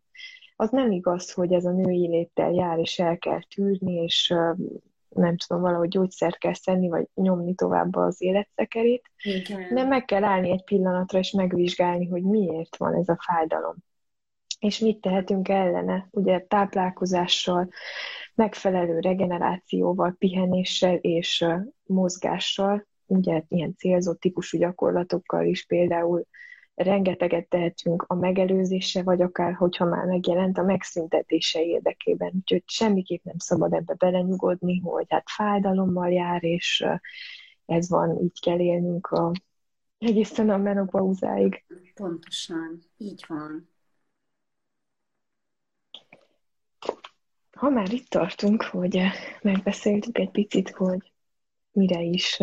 [0.56, 4.34] Az nem igaz, hogy ez a női léttel jár, és el kell tűrni, és
[5.14, 9.74] nem tudom, valahogy gyógyszert kell szenni, vagy nyomni tovább az életszekerét, Igen.
[9.74, 13.76] de meg kell állni egy pillanatra, és megvizsgálni, hogy miért van ez a fájdalom.
[14.58, 16.08] És mit tehetünk ellene?
[16.10, 17.68] Ugye táplálkozással,
[18.34, 21.46] megfelelő regenerációval, pihenéssel és
[21.82, 26.26] mozgással, ugye ilyen célzott típusú gyakorlatokkal is például
[26.74, 32.32] rengeteget tehetünk a megelőzése, vagy akár, hogyha már megjelent, a megszüntetése érdekében.
[32.34, 36.86] Úgyhogy semmiképp nem szabad ebbe belenyugodni, hogy hát fájdalommal jár, és
[37.66, 39.32] ez van, így kell élnünk a,
[39.98, 41.64] egészen a menopauzáig.
[41.94, 43.68] Pontosan, így van.
[47.50, 49.00] Ha már itt tartunk, hogy
[49.42, 51.12] megbeszéltük egy picit, hogy
[51.72, 52.40] mire is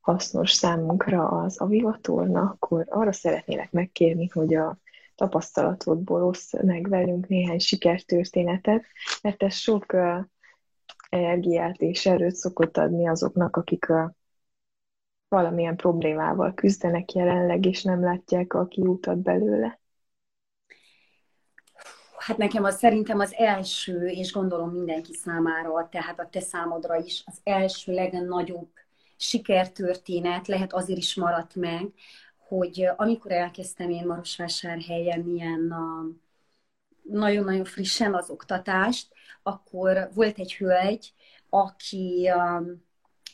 [0.00, 4.78] hasznos számunkra az avivatorna, akkor arra szeretnélek megkérni, hogy a
[5.14, 8.84] tapasztalatodból osz meg velünk néhány sikertörténetet,
[9.22, 9.96] mert ez sok
[11.08, 13.86] energiát és erőt szokott adni azoknak, akik
[15.28, 19.80] valamilyen problémával küzdenek jelenleg, és nem látják a kiútat belőle.
[22.18, 27.22] Hát nekem az szerintem az első, és gondolom mindenki számára, tehát a te számodra is,
[27.26, 28.68] az első legnagyobb
[29.20, 31.92] sikertörténet, lehet azért is maradt meg,
[32.48, 35.74] hogy amikor elkezdtem én Marosvásárhelyen ilyen
[37.02, 39.08] nagyon-nagyon frissen az oktatást,
[39.42, 41.12] akkor volt egy hölgy,
[41.48, 42.30] aki,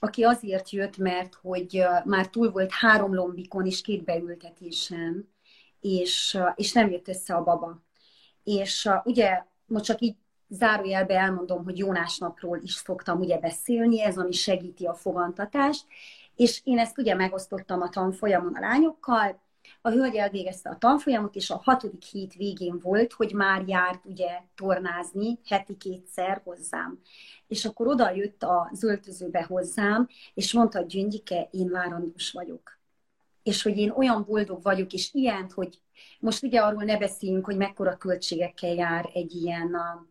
[0.00, 5.34] aki azért jött, mert hogy már túl volt három lombikon és két beültetésen,
[5.80, 7.82] és, és nem jött össze a baba.
[8.44, 10.16] És ugye most csak így
[10.48, 15.84] zárójelbe elmondom, hogy Jónás napról is szoktam ugye beszélni, ez ami segíti a fogantatást,
[16.36, 19.40] és én ezt ugye megosztottam a tanfolyamon a lányokkal,
[19.80, 24.40] a hölgy elvégezte a tanfolyamot, és a hatodik hét végén volt, hogy már járt ugye
[24.54, 27.00] tornázni heti kétszer hozzám.
[27.46, 32.78] És akkor oda jött a zöltözőbe hozzám, és mondta, hogy Gyöngyike, én várandós vagyok.
[33.42, 35.80] És hogy én olyan boldog vagyok, és ilyen, hogy
[36.20, 40.06] most ugye arról ne beszéljünk, hogy mekkora költségekkel jár egy ilyen a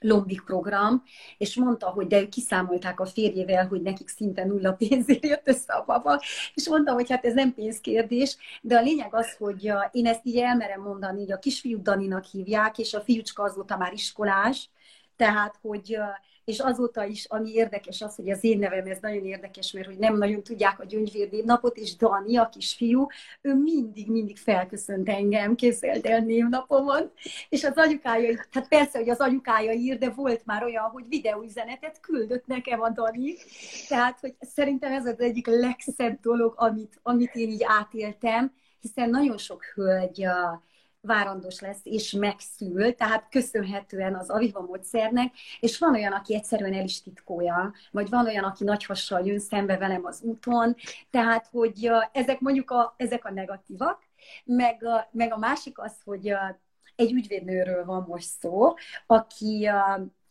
[0.00, 1.02] lombik program,
[1.38, 5.84] és mondta, hogy de kiszámolták a férjével, hogy nekik szinte nulla pénzért jött össze a
[5.84, 6.22] baba,
[6.54, 10.38] és mondta, hogy hát ez nem pénzkérdés, de a lényeg az, hogy én ezt így
[10.38, 14.70] elmerem mondani, hogy a kisfiút Daninak hívják, és a fiúcska azóta már iskolás,
[15.16, 15.98] tehát, hogy
[16.48, 19.98] és azóta is, ami érdekes az, hogy az én nevem, ez nagyon érdekes, mert hogy
[19.98, 23.06] nem nagyon tudják a gyöngyvér napot, és Dani, a kisfiú,
[23.40, 27.10] ő mindig, mindig felköszönt engem, képzeld el névnapomon,
[27.48, 32.00] és az anyukája, hát persze, hogy az anyukája ír, de volt már olyan, hogy videóüzenetet
[32.00, 33.34] küldött nekem a Dani,
[33.88, 39.38] tehát, hogy szerintem ez az egyik legszebb dolog, amit, amit én így átéltem, hiszen nagyon
[39.38, 40.26] sok hölgy
[41.00, 46.84] várandós lesz és megszül, tehát köszönhetően az Aviva módszernek, és van olyan, aki egyszerűen el
[46.84, 48.86] is titkolja, vagy van olyan, aki nagy
[49.22, 50.76] jön szembe velem az úton,
[51.10, 54.02] tehát, hogy ezek mondjuk a, ezek a negatívak,
[54.44, 56.34] meg a, meg a másik az, hogy
[56.96, 58.74] egy ügyvédnőről van most szó,
[59.06, 59.70] aki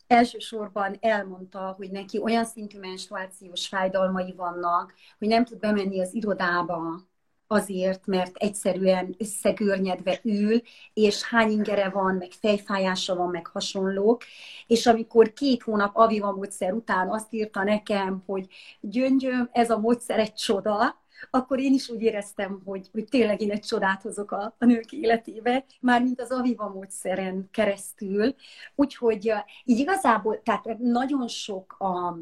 [0.06, 7.07] elsősorban elmondta, hogy neki olyan szintű menstruációs fájdalmai vannak, hogy nem tud bemenni az irodába,
[7.48, 10.60] azért, mert egyszerűen összegörnyedve ül,
[10.94, 14.22] és hány ingere van, meg fejfájása van, meg hasonlók.
[14.66, 18.46] És amikor két hónap Aviva módszer után azt írta nekem, hogy
[18.80, 20.96] gyöngyöm, ez a módszer egy csoda,
[21.30, 24.92] akkor én is úgy éreztem, hogy, hogy tényleg én egy csodát hozok a, a nők
[24.92, 28.34] életébe, mármint az Aviva módszeren keresztül.
[28.74, 29.32] Úgyhogy
[29.64, 32.18] így igazából, tehát nagyon sok a,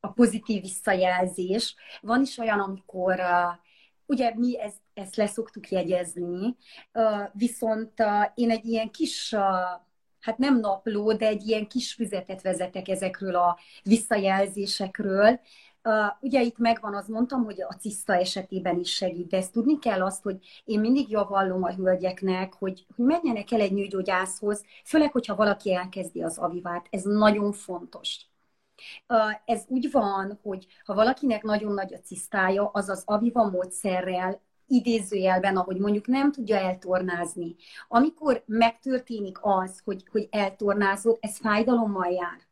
[0.00, 1.74] a pozitív visszajelzés.
[2.00, 3.20] Van is olyan, amikor
[4.06, 6.56] ugye mi ezt, ezt leszoktuk jegyezni,
[7.32, 7.92] viszont
[8.34, 9.34] én egy ilyen kis
[10.20, 15.40] hát nem napló, de egy ilyen kis füzetet vezetek ezekről a visszajelzésekről.
[16.20, 20.02] Ugye itt megvan, az mondtam, hogy a ciszta esetében is segít, de ezt tudni kell
[20.02, 25.34] azt, hogy én mindig javallom a hölgyeknek, hogy, hogy menjenek el egy nőgyógyászhoz, főleg, hogyha
[25.34, 26.86] valaki elkezdi az avivát.
[26.90, 28.26] Ez nagyon fontos.
[29.44, 35.56] Ez úgy van, hogy ha valakinek nagyon nagy a cisztája, az az aviva módszerrel idézőjelben,
[35.56, 37.56] ahogy mondjuk nem tudja eltornázni.
[37.88, 42.46] Amikor megtörténik az, hogy, hogy eltornázod, ez fájdalommal jár.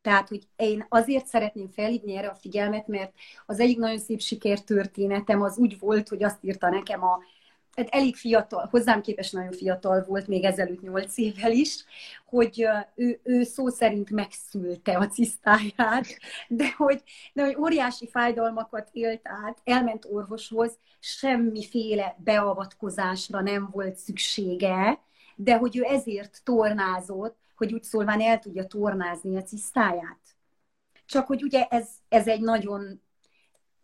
[0.00, 3.12] Tehát, hogy én azért szeretném felhívni erre a figyelmet, mert
[3.46, 7.18] az egyik nagyon szép sikertörténetem az úgy volt, hogy azt írta nekem a
[7.78, 11.84] hát elég fiatal, hozzám képest nagyon fiatal volt, még ezelőtt nyolc évvel is,
[12.26, 16.06] hogy ő, ő szó szerint megszülte a cisztáját,
[16.48, 17.02] de hogy,
[17.32, 25.00] de hogy óriási fájdalmakat élt át, elment orvoshoz, semmiféle beavatkozásra nem volt szüksége,
[25.36, 30.20] de hogy ő ezért tornázott, hogy úgy szólván el tudja tornázni a cisztáját.
[31.06, 33.02] Csak hogy ugye ez, ez egy nagyon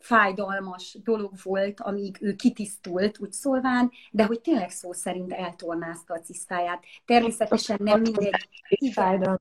[0.04, 6.20] fájdalmas dolog volt, amíg ő kitisztult, úgy szólván, de hogy tényleg szó szerint eltornázta a
[6.20, 6.84] cisztáját.
[7.04, 8.48] Természetesen nem mindegy.
[8.68, 9.40] Igen,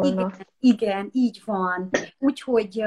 [0.00, 1.90] igen, igen, így van.
[2.18, 2.80] Úgyhogy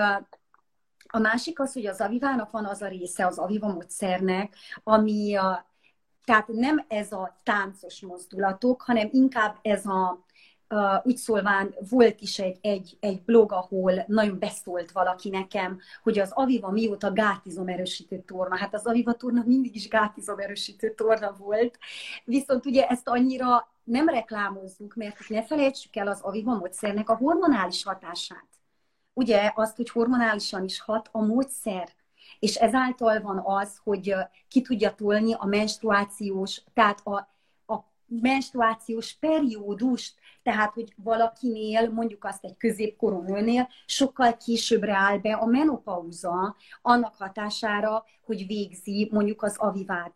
[1.08, 5.66] a másik az, hogy az avivának van az a része, az aviva módszernek, ami a,
[6.24, 10.26] tehát nem ez a táncos mozdulatok, hanem inkább ez a
[10.70, 16.20] Uh, úgy szólván volt is egy, egy, egy blog, ahol nagyon beszólt valaki nekem, hogy
[16.20, 18.58] az Aviva mióta gátizom erősítő torna.
[18.58, 21.78] Hát az Aviva torna mindig is gátizom erősítő torna volt.
[22.26, 27.84] Viszont ugye ezt annyira nem reklámozzuk, mert ne felejtsük el az Aviva módszernek a hormonális
[27.84, 28.48] hatását.
[29.14, 31.96] Ugye azt, hogy hormonálisan is hat a módszer
[32.40, 34.16] és ezáltal van az, hogy
[34.48, 37.36] ki tudja tolni a menstruációs, tehát a
[38.08, 45.46] menstruációs periódust, tehát, hogy valakinél, mondjuk azt egy középkorú nőnél, sokkal későbbre áll be a
[45.46, 50.14] menopauza annak hatására, hogy végzi mondjuk az avivát.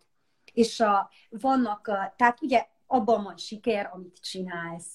[0.54, 4.92] És a, vannak, a, tehát ugye abban van siker, amit csinálsz.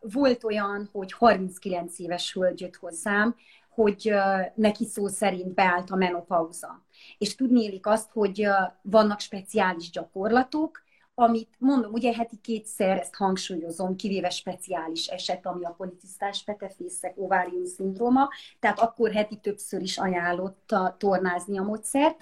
[0.00, 3.36] Volt olyan, hogy 39 éves hölgy jött hozzám,
[3.68, 4.12] hogy
[4.54, 6.84] neki szó szerint beállt a menopauza.
[7.18, 8.46] És tudnélik azt, hogy
[8.82, 10.82] vannak speciális gyakorlatok,
[11.20, 17.64] amit mondom, ugye heti kétszer, ezt hangsúlyozom, kivéve speciális eset, ami a policisztás petefészek ovárium
[17.64, 18.28] szindróma,
[18.60, 22.16] tehát akkor heti többször is ajánlott tornázni a módszert,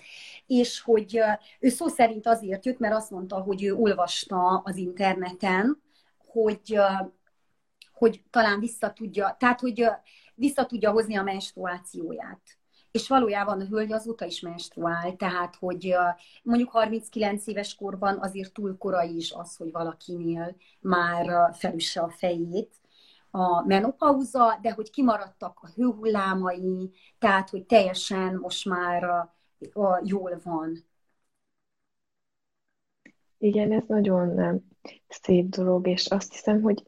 [0.47, 1.21] és hogy
[1.61, 5.83] ő szó szerint azért jött, mert azt mondta, hogy ő olvasta az interneten,
[6.27, 6.79] hogy,
[7.93, 9.87] hogy talán vissza tudja, tehát hogy
[10.35, 12.56] vissza tudja hozni a menstruációját
[12.97, 15.95] és valójában a hölgy azóta is menstruál, tehát hogy
[16.43, 22.75] mondjuk 39 éves korban azért túl korai is az, hogy valakinél már felüsse a fejét,
[23.31, 29.29] a menopauza, de hogy kimaradtak a hőhullámai, tehát hogy teljesen most már
[30.03, 30.85] jól van.
[33.39, 34.61] Igen, ez nagyon
[35.09, 36.85] szép dolog, és azt hiszem, hogy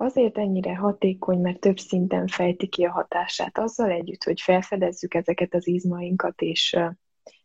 [0.00, 3.58] azért ennyire hatékony, mert több szinten fejti ki a hatását.
[3.58, 6.76] Azzal együtt, hogy felfedezzük ezeket az izmainkat, és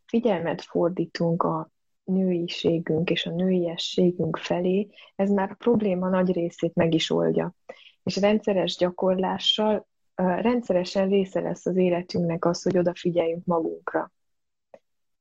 [0.05, 1.69] figyelmet fordítunk a
[2.03, 7.55] nőiségünk és a nőiességünk felé, ez már a probléma nagy részét meg is oldja.
[8.03, 14.11] És rendszeres gyakorlással rendszeresen része lesz az életünknek az, hogy odafigyeljünk magunkra.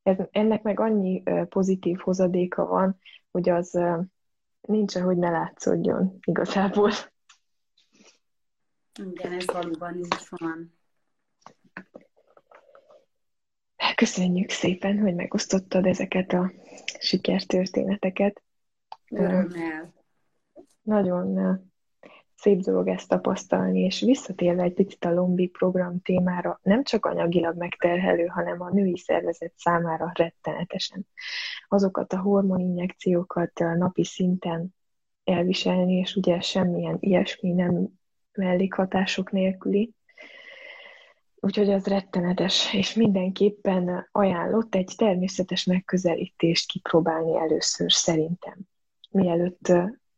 [0.03, 2.97] Ez, ennek meg annyi pozitív hozadéka van,
[3.31, 3.79] hogy az
[4.61, 6.91] nincs, hogy ne látszódjon igazából.
[9.03, 10.73] Igen, ez valóban így van.
[13.95, 16.51] Köszönjük szépen, hogy megosztottad ezeket a
[16.99, 18.43] sikertörténeteket.
[19.09, 19.93] Örömmel.
[20.81, 21.59] Nagyon
[22.35, 27.57] szép dolog ezt tapasztalni, és visszatérve egy picit a Lombi program témára, nem csak anyagilag
[27.57, 31.07] megterhelő, hanem a női szervezet számára rettenetesen.
[31.67, 34.75] Azokat a hormoninjekciókat napi szinten
[35.23, 37.87] elviselni, és ugye semmilyen ilyesmi nem
[38.35, 39.93] mellékhatások nélküli.
[41.35, 48.57] Úgyhogy az rettenetes, és mindenképpen ajánlott egy természetes megközelítést kipróbálni először szerintem,
[49.09, 49.71] mielőtt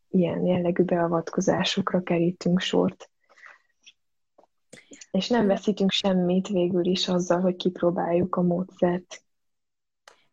[0.09, 3.09] ilyen jellegű beavatkozásokra kerítünk sort.
[5.11, 9.21] És nem veszítünk semmit végül is azzal, hogy kipróbáljuk a módszert.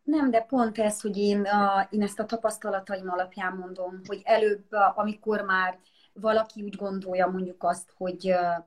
[0.03, 4.65] Nem, de pont ez, hogy én, a, én ezt a tapasztalataim alapján mondom, hogy előbb,
[4.95, 5.79] amikor már
[6.19, 8.65] valaki úgy gondolja mondjuk azt, hogy uh,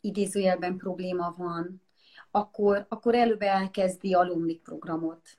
[0.00, 1.82] idézőjelben probléma van,
[2.30, 5.38] akkor, akkor előbb elkezdi a Lumlik programot.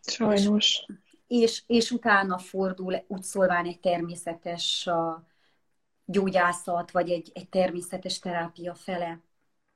[0.00, 0.46] Sajnos.
[0.56, 0.86] És,
[1.26, 4.88] és, és utána fordul úgy szólván egy természetes
[6.04, 9.20] gyógyászat, vagy egy, egy természetes terápia fele.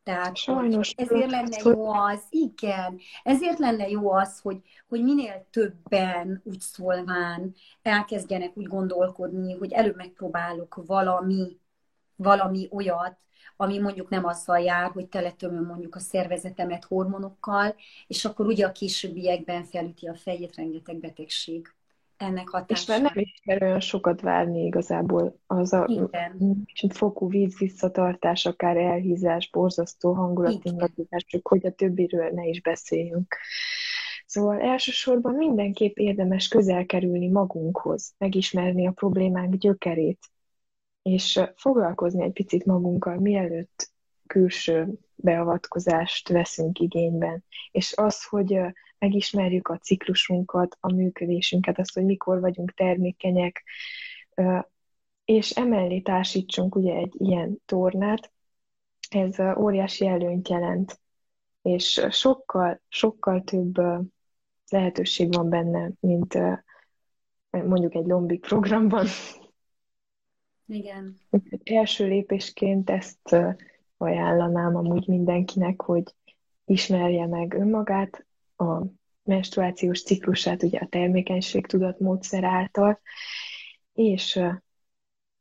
[0.06, 0.90] Tehát Sajnos.
[0.96, 7.54] Ezért lenne jó az, igen, ezért lenne jó az, hogy, hogy minél többen úgy szólván
[7.82, 11.58] elkezdjenek úgy gondolkodni, hogy előbb megpróbálok valami,
[12.16, 13.18] valami olyat,
[13.56, 17.74] ami mondjuk nem azzal jár, hogy teletömöm mondjuk a szervezetemet hormonokkal,
[18.06, 21.75] és akkor ugye a későbbiekben felüti a fejét rengeteg betegség
[22.16, 22.80] ennek hatása.
[22.80, 25.40] És már nem is kell olyan sokat várni igazából.
[25.46, 26.66] Az a Igen.
[26.88, 33.36] fokú víz visszatartás, akár elhízás, borzasztó hangulatingatozás, csak hogy a többiről ne is beszéljünk.
[34.26, 40.18] Szóval elsősorban mindenképp érdemes közel kerülni magunkhoz, megismerni a problémánk gyökerét,
[41.02, 43.90] és foglalkozni egy picit magunkkal, mielőtt
[44.26, 47.44] külső beavatkozást veszünk igényben.
[47.70, 48.58] És az, hogy
[48.98, 53.64] megismerjük a ciklusunkat, a működésünket, azt, hogy mikor vagyunk termékenyek,
[55.24, 58.32] és emellé társítsunk ugye egy ilyen tornát,
[59.10, 61.00] ez óriási előnyt jelent,
[61.62, 63.74] és sokkal, sokkal több
[64.68, 66.38] lehetőség van benne, mint
[67.50, 69.06] mondjuk egy lombik programban.
[70.66, 71.18] Igen.
[71.64, 73.36] Első lépésként ezt
[73.96, 76.14] ajánlanám amúgy mindenkinek, hogy
[76.64, 78.26] ismerje meg önmagát,
[78.56, 78.82] a
[79.22, 83.00] menstruációs ciklusát, ugye a termékenység tudatmódszer által,
[83.92, 84.40] és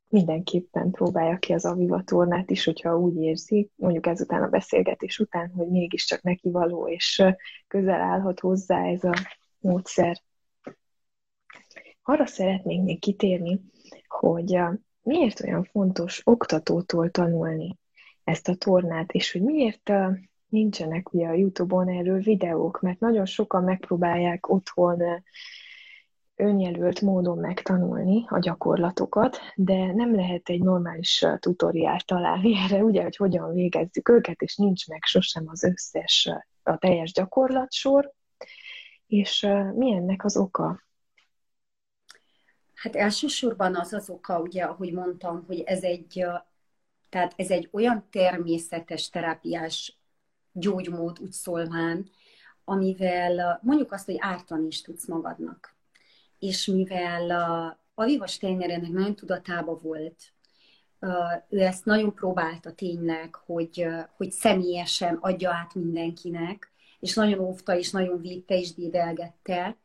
[0.07, 5.49] mindenképpen próbálja ki az Aviva tornát is, hogyha úgy érzi, mondjuk ezután a beszélgetés után,
[5.49, 7.23] hogy mégiscsak neki való, és
[7.67, 9.13] közel állhat hozzá ez a
[9.59, 10.21] módszer.
[12.03, 13.61] Arra szeretnénk még kitérni,
[14.07, 14.59] hogy
[15.01, 17.77] miért olyan fontos oktatótól tanulni
[18.23, 19.91] ezt a tornát, és hogy miért
[20.49, 25.23] nincsenek ugye a Youtube-on erről videók, mert nagyon sokan megpróbálják otthon
[26.35, 33.15] önjelölt módon megtanulni a gyakorlatokat, de nem lehet egy normális tutoriált találni erre, ugye, hogy
[33.15, 36.29] hogyan végezzük őket, és nincs meg sosem az összes,
[36.63, 38.13] a teljes gyakorlatsor.
[39.07, 40.83] És mi ennek az oka?
[42.73, 46.25] Hát elsősorban az az oka, ugye, ahogy mondtam, hogy ez egy,
[47.09, 49.99] tehát ez egy olyan természetes terápiás
[50.55, 52.09] gyógymód úgy szólván,
[52.63, 55.75] amivel mondjuk azt, hogy ártani is tudsz magadnak.
[56.39, 57.29] És mivel
[57.93, 60.33] a Viva Steiner nagyon tudatába volt,
[61.49, 63.87] ő ezt nagyon próbálta tényleg, hogy,
[64.17, 69.77] hogy személyesen adja át mindenkinek, és nagyon óvta, és nagyon védte, és dédelgette,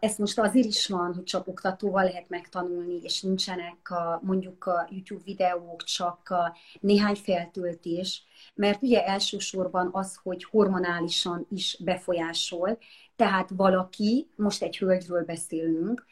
[0.00, 4.88] ez most azért is van, hogy csak oktatóval lehet megtanulni, és nincsenek a, mondjuk a
[4.90, 8.22] YouTube videók, csak a néhány feltöltés,
[8.54, 12.78] mert ugye elsősorban az, hogy hormonálisan is befolyásol,
[13.16, 16.04] tehát valaki, most egy hölgyről beszélünk,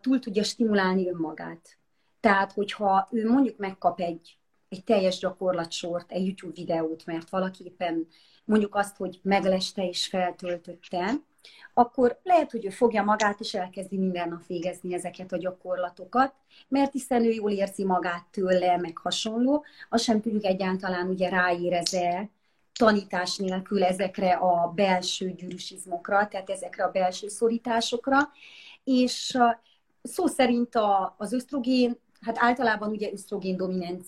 [0.00, 1.78] túl tudja stimulálni önmagát.
[2.20, 4.38] Tehát, hogyha ő mondjuk megkap egy,
[4.68, 8.06] egy teljes gyakorlatsort, egy YouTube videót, mert valaki éppen
[8.44, 11.12] mondjuk azt, hogy megleste és feltöltötte,
[11.74, 16.32] akkor lehet, hogy ő fogja magát, és elkezdi minden nap végezni ezeket a gyakorlatokat,
[16.68, 22.30] mert hiszen ő jól érzi magát tőle, meg hasonló, azt sem tudjuk egyáltalán ugye ráéreze
[22.78, 28.18] tanítás nélkül ezekre a belső gyűrűsizmokra, tehát ezekre a belső szorításokra,
[28.84, 29.38] és
[30.02, 33.56] szó szerint a, az ösztrogén hát általában ugye ösztrogén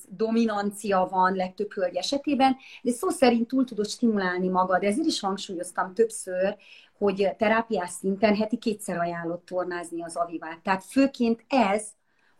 [0.08, 4.82] dominancia van legtöbb hölgy esetében, de szó szerint túl tudod stimulálni magad.
[4.82, 6.56] Ezért is hangsúlyoztam többször,
[7.00, 10.60] hogy terápiás szinten heti kétszer ajánlott tornázni az avivát.
[10.62, 11.88] Tehát főként ez,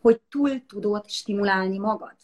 [0.01, 2.15] hogy túl tudod stimulálni magad.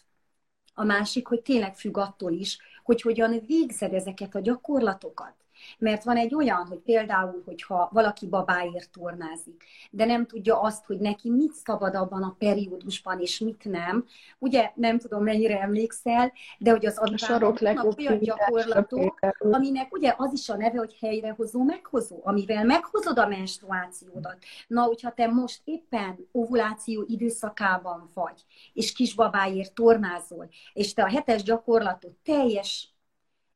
[0.74, 5.34] A másik, hogy tényleg függ attól is, hogy hogyan végzed ezeket a gyakorlatokat.
[5.78, 10.98] Mert van egy olyan, hogy például, hogyha valaki babáért tornázik, de nem tudja azt, hogy
[10.98, 14.04] neki mit szabad abban a periódusban, és mit nem.
[14.38, 17.60] Ugye nem tudom, mennyire emlékszel, de hogy az advánok
[17.98, 24.36] olyan gyakorlatok, aminek ugye az is a neve, hogy helyrehozó, meghozó, amivel meghozod a menstruációdat.
[24.66, 31.42] Na, hogyha te most éppen ovuláció időszakában vagy, és kisbabáért tornázol, és te a hetes
[31.42, 32.92] gyakorlatot teljes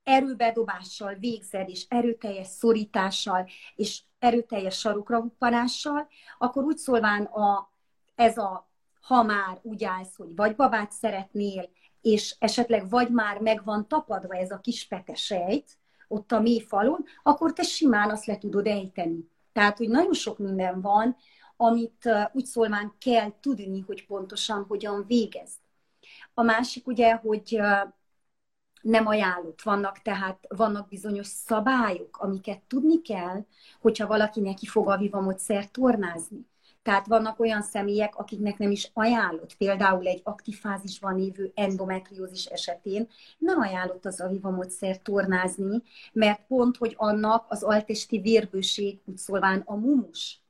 [0.04, 7.70] erőbedobással végzed, és erőteljes szorítással, és erőteljes sarokra huppanással, akkor úgy szólván a,
[8.14, 13.64] ez a, ha már úgy állsz, hogy vagy babát szeretnél, és esetleg vagy már meg
[13.64, 15.78] van tapadva ez a kis petesejt,
[16.08, 19.28] ott a mély falon, akkor te simán azt le tudod ejteni.
[19.52, 21.16] Tehát, hogy nagyon sok minden van,
[21.56, 25.58] amit úgy szólván kell tudni, hogy pontosan hogyan végezd.
[26.34, 27.60] A másik ugye, hogy
[28.82, 29.62] nem ajánlott.
[29.62, 33.44] Vannak tehát, vannak bizonyos szabályok, amiket tudni kell,
[33.80, 36.50] hogyha valaki neki fog a vivamot tornázni.
[36.82, 43.08] Tehát vannak olyan személyek, akiknek nem is ajánlott, például egy aktív fázisban lévő endometriózis esetén
[43.38, 49.62] nem ajánlott az aviva módszer tornázni, mert pont, hogy annak az altesti vérbőség, úgy szólván
[49.64, 50.41] a mumus,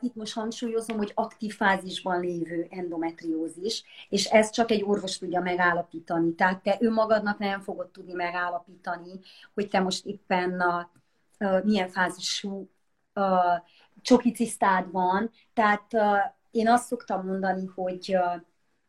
[0.00, 6.34] itt most hangsúlyozom, hogy aktív fázisban lévő endometriózis, és ezt csak egy orvos tudja megállapítani.
[6.34, 9.20] Tehát te önmagadnak nem fogod tudni megállapítani,
[9.54, 10.90] hogy te most éppen a,
[11.38, 12.70] a, milyen fázisú
[13.12, 13.20] a,
[14.02, 15.30] csoki cisztád van.
[15.52, 16.18] Tehát uh,
[16.50, 18.42] én azt szoktam mondani, hogy uh,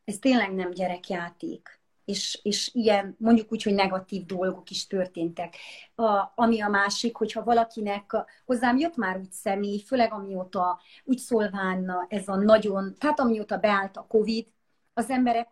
[0.05, 1.76] ez tényleg nem gyerekjáték.
[2.07, 5.55] És, és ilyen, mondjuk úgy, hogy negatív dolgok is történtek.
[5.95, 12.05] A, ami a másik, hogyha valakinek hozzám jött már úgy személy, főleg amióta úgy szólván
[12.07, 14.47] ez a nagyon, tehát amióta beállt a Covid,
[14.93, 15.47] az emberek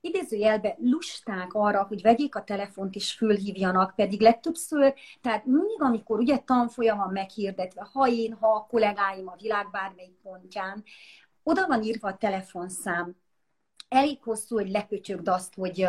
[0.00, 6.38] idézőjelbe lusták arra, hogy vegyék a telefont és fölhívjanak, pedig legtöbbször, tehát mindig, amikor ugye
[6.38, 10.84] tanfolyam van meghirdetve, ha én, ha a kollégáim a világ bármelyik pontján,
[11.42, 13.16] oda van írva a telefonszám,
[13.92, 15.86] elég hosszú, hogy leköcsögd azt, hogy,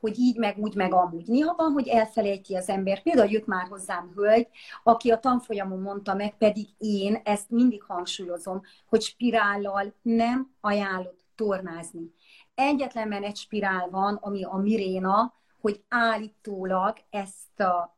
[0.00, 1.26] hogy így, meg úgy, meg amúgy.
[1.26, 3.02] Néha van, hogy elfelejti az ember.
[3.02, 4.48] Például jött már hozzám hölgy,
[4.82, 12.12] aki a tanfolyamon mondta meg, pedig én ezt mindig hangsúlyozom, hogy spirállal nem ajánlott tornázni
[12.54, 17.96] egyetlen menet spirál van, ami a miréna, hogy állítólag ezt a,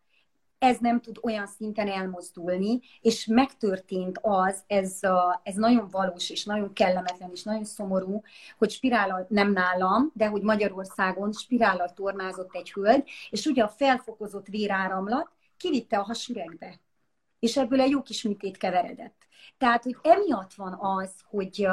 [0.58, 6.44] ez nem tud olyan szinten elmozdulni, és megtörtént az, ez, a, ez nagyon valós, és
[6.44, 8.22] nagyon kellemetlen, és nagyon szomorú,
[8.58, 14.46] hogy spirállal, nem nálam, de hogy Magyarországon spirállal tornázott egy hölgy, és ugye a felfokozott
[14.46, 16.80] véráramlat kivitte a hasüregbe.
[17.38, 19.26] És ebből egy jó kis műtét keveredett.
[19.58, 21.66] Tehát, hogy emiatt van az, hogy,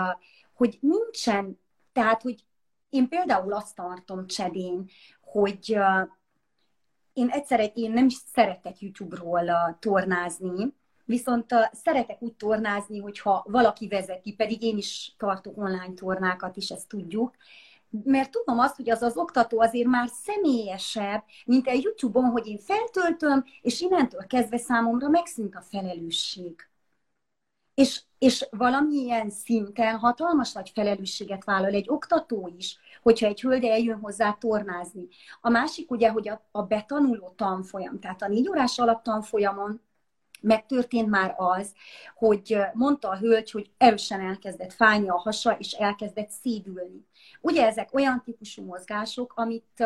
[0.53, 1.59] hogy nincsen,
[1.91, 2.45] tehát, hogy
[2.89, 4.89] én például azt tartom csedén,
[5.21, 5.77] hogy
[7.13, 10.73] én egyszerre, én nem is szeretek YouTube-ról uh, tornázni,
[11.05, 16.69] viszont uh, szeretek úgy tornázni, hogyha valaki vezeti, pedig én is tartok online tornákat is,
[16.69, 17.35] ezt tudjuk,
[18.03, 22.59] mert tudom azt, hogy az az oktató azért már személyesebb, mint egy YouTube-on, hogy én
[22.59, 26.67] feltöltöm, és innentől kezdve számomra megszűnt a felelősség.
[27.73, 33.99] És, és valamilyen szinten hatalmas nagy felelősséget vállal egy oktató is, hogyha egy hölgy eljön
[33.99, 35.07] hozzá tornázni.
[35.41, 39.81] A másik ugye, hogy a, a betanuló tanfolyam, tehát a négy órás alaptanfolyamon
[40.41, 41.73] megtörtént már az,
[42.15, 47.05] hogy mondta a hölgy, hogy erősen elkezdett fájni a hasa, és elkezdett szédülni.
[47.41, 49.85] Ugye ezek olyan típusú mozgások, amit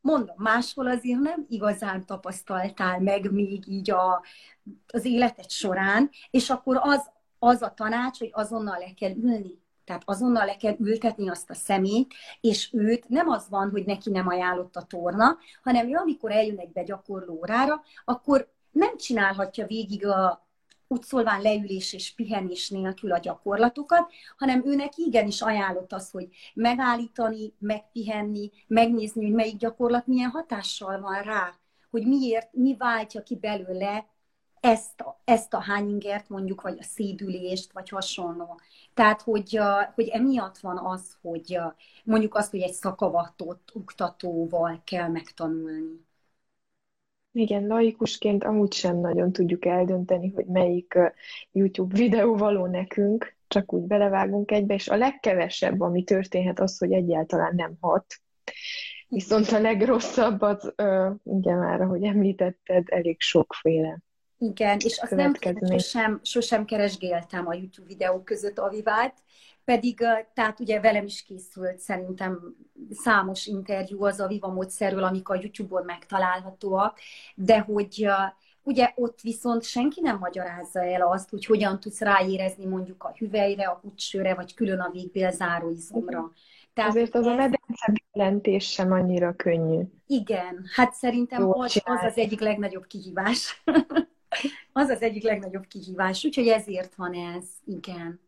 [0.00, 4.22] mondom, máshol azért nem igazán tapasztaltál meg még így a,
[4.86, 9.58] az életed során, és akkor az, az a tanács, hogy azonnal le kell ülni.
[9.90, 14.10] Tehát azonnal le kell ültetni azt a szemét, és őt nem az van, hogy neki
[14.10, 20.06] nem ajánlott a torna, hanem ő, amikor eljön egy begyakorló órára, akkor nem csinálhatja végig
[20.06, 20.46] a,
[20.88, 27.54] úgy szólván leülés és pihenés nélkül a gyakorlatokat, hanem őnek igenis ajánlott az, hogy megállítani,
[27.58, 31.54] megpihenni, megnézni, hogy melyik gyakorlat milyen hatással van rá,
[31.90, 34.06] hogy miért, mi váltja ki belőle
[34.60, 38.60] ezt, ezt a hányingert mondjuk, vagy a szédülést, vagy hasonló.
[38.94, 39.58] Tehát, hogy,
[39.94, 41.58] hogy emiatt van az, hogy
[42.04, 46.08] mondjuk azt, hogy egy szakavatott oktatóval kell megtanulni.
[47.32, 50.98] Igen, laikusként amúgy sem nagyon tudjuk eldönteni, hogy melyik
[51.52, 56.92] YouTube videó való nekünk, csak úgy belevágunk egybe, és a legkevesebb, ami történhet, az, hogy
[56.92, 58.20] egyáltalán nem hat.
[59.08, 60.74] Viszont a legrosszabb az,
[61.24, 63.98] igen, már ahogy említetted, elég sokféle.
[64.42, 65.34] Igen, és azt nem
[65.68, 69.14] sosem, sosem keresgéltem a YouTube videók között Avivát,
[69.64, 72.56] pedig tehát ugye velem is készült szerintem
[72.90, 76.98] számos interjú az a Viva módszerről, amik a YouTube-on megtalálhatóak,
[77.34, 78.06] de hogy
[78.62, 83.64] ugye ott viszont senki nem magyarázza el azt, hogy hogyan tudsz ráérezni mondjuk a hüvelyre,
[83.64, 86.32] a kutsőre, vagy külön a végbél záróizomra.
[86.74, 87.32] Tehát Azért az ez...
[87.32, 89.82] a medence jelentés sem annyira könnyű.
[90.06, 93.62] Igen, hát szerintem az, az az egyik legnagyobb kihívás.
[94.72, 98.20] az az egyik legnagyobb kihívás, úgyhogy ezért van ez, igen.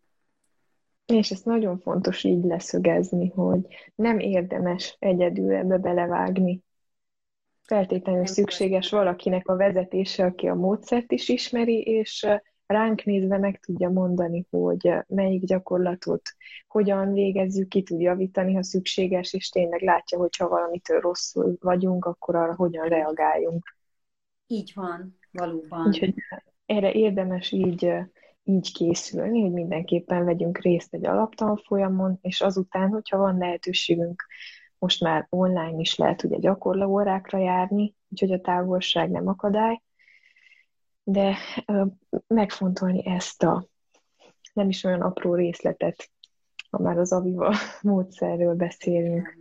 [1.07, 6.63] És ez nagyon fontos így leszögezni, hogy nem érdemes egyedül ebbe belevágni.
[7.63, 12.27] Feltétlenül nem szükséges valakinek a vezetése, aki a módszert is ismeri, és
[12.67, 16.23] ránk nézve meg tudja mondani, hogy melyik gyakorlatot
[16.69, 22.05] hogyan végezzük, ki tud javítani, ha szükséges, és tényleg látja, hogy ha valamitől rosszul vagyunk,
[22.05, 23.77] akkor arra hogyan reagáljunk.
[24.47, 25.87] Így van, valóban.
[25.87, 26.15] Úgyhogy
[26.67, 27.93] erre érdemes így
[28.45, 34.27] így készülni, hogy mindenképpen vegyünk részt egy alaptanfolyamon, és azután, hogyha van lehetőségünk
[34.79, 39.83] most már online is lehet ugye gyakorló órákra járni, úgyhogy a távolság nem akadály,
[41.03, 41.37] de
[42.27, 43.67] megfontolni ezt a
[44.53, 46.11] nem is olyan apró részletet,
[46.71, 49.39] ha már az Aviva módszerről beszélünk.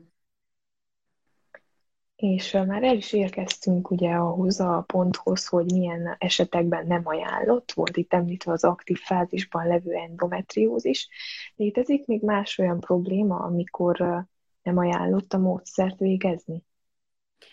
[2.22, 7.97] És már el is érkeztünk ugye ahhoz a ponthoz, hogy milyen esetekben nem ajánlott, volt
[7.97, 11.09] itt említve az aktív fázisban levő endometriózis.
[11.55, 14.26] Létezik még más olyan probléma, amikor
[14.61, 16.63] nem ajánlott a módszert végezni?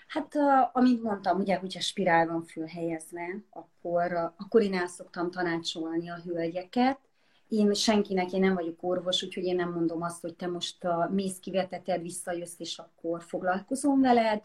[0.06, 0.34] Hát,
[0.72, 6.98] amint mondtam, ugye, hogyha spirál van fölhelyezve, akkor, akkor én el szoktam tanácsolni a hölgyeket.
[7.48, 11.08] Én senkinek, én nem vagyok orvos, úgyhogy én nem mondom azt, hogy te most a
[11.12, 14.42] mész kiveteted, visszajössz, és akkor foglalkozom veled,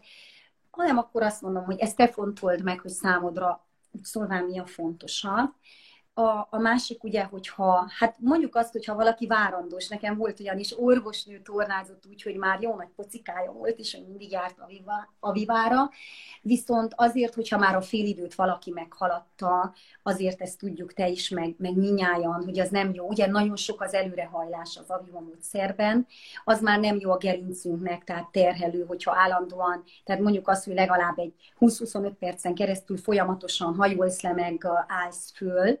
[0.70, 3.66] hanem akkor azt mondom, hogy ezt te fontold meg, hogy számodra
[4.02, 5.52] szólván mi a fontosabb.
[6.16, 11.40] A, a másik ugye, hogyha, hát mondjuk azt, hogyha valaki várandós, nekem volt ugyanis orvosnő
[11.40, 14.56] tornázott úgy, hogy már jó nagy pocikája volt, és hogy mindig járt
[15.20, 15.90] a vivára,
[16.42, 21.76] viszont azért, hogyha már a félidőt valaki meghaladta, azért ezt tudjuk te is, meg, meg
[21.76, 23.08] minnyáján, hogy az nem jó.
[23.08, 26.06] Ugye nagyon sok az előrehajlás az aviva módszerben,
[26.44, 31.18] az már nem jó a gerincünknek, tehát terhelő, hogyha állandóan, tehát mondjuk azt, hogy legalább
[31.18, 35.78] egy 20-25 percen keresztül folyamatosan hajolsz le, meg állsz föl,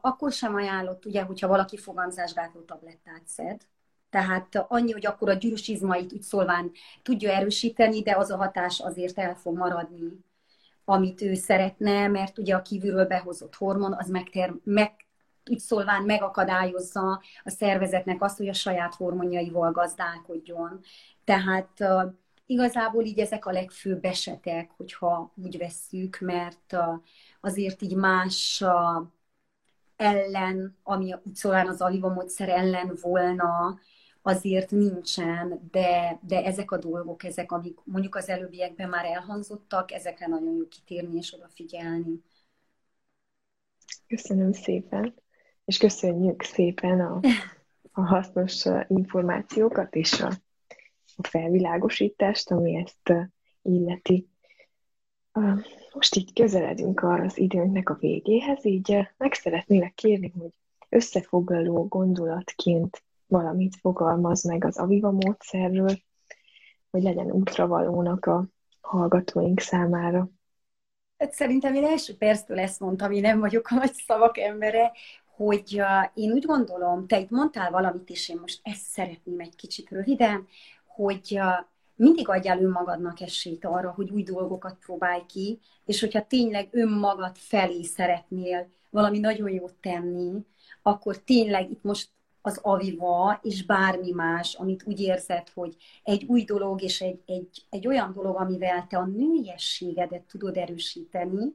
[0.00, 3.60] akkor sem ajánlott, ugye, hogyha valaki fogamzásgátló tablettát szed.
[4.10, 6.70] Tehát annyi, hogy akkor a gyűrűs izmait úgy szólván
[7.02, 10.24] tudja erősíteni, de az a hatás azért el fog maradni,
[10.84, 14.92] amit ő szeretne, mert ugye a kívülről behozott hormon az megter, meg,
[15.50, 20.80] úgy szólván megakadályozza a szervezetnek azt, hogy a saját hormonjaival gazdálkodjon.
[21.24, 21.78] Tehát
[22.46, 26.76] igazából így ezek a legfőbb esetek, hogyha úgy vesszük, mert
[27.40, 28.64] azért így más
[30.02, 33.78] ellen, ami szóval az aliva ellen volna,
[34.22, 40.26] azért nincsen, de, de ezek a dolgok, ezek, amik mondjuk az előbbiekben már elhangzottak, ezekre
[40.26, 42.22] nagyon jó kitérni és odafigyelni.
[44.06, 45.14] Köszönöm szépen,
[45.64, 47.20] és köszönjük szépen a,
[47.92, 50.32] a hasznos információkat és a,
[51.16, 53.30] a felvilágosítást, ami ezt
[53.62, 54.28] illeti.
[55.94, 60.50] Most így közeledünk az időnknek a végéhez, így eh, meg szeretnélek kérni, hogy
[60.88, 65.98] összefoglaló gondolatként valamit fogalmaz meg az Aviva módszerről,
[66.90, 68.46] hogy legyen útravalónak a
[68.80, 70.28] hallgatóink számára.
[71.18, 74.92] Hát szerintem én első perctől ezt mondtam, én nem vagyok a nagy szavak embere,
[75.26, 79.56] hogy uh, én úgy gondolom, te itt mondtál valamit, és én most ezt szeretném egy
[79.56, 80.46] kicsit röviden,
[80.86, 81.66] hogy uh,
[81.96, 87.82] mindig adjál önmagadnak esélyt arra, hogy új dolgokat próbálj ki, és hogyha tényleg önmagad felé
[87.82, 90.44] szeretnél valami nagyon jót tenni,
[90.82, 92.08] akkor tényleg itt most
[92.42, 97.64] az aviva és bármi más, amit úgy érzed, hogy egy új dolog és egy, egy,
[97.70, 101.54] egy olyan dolog, amivel te a nőiességedet tudod erősíteni,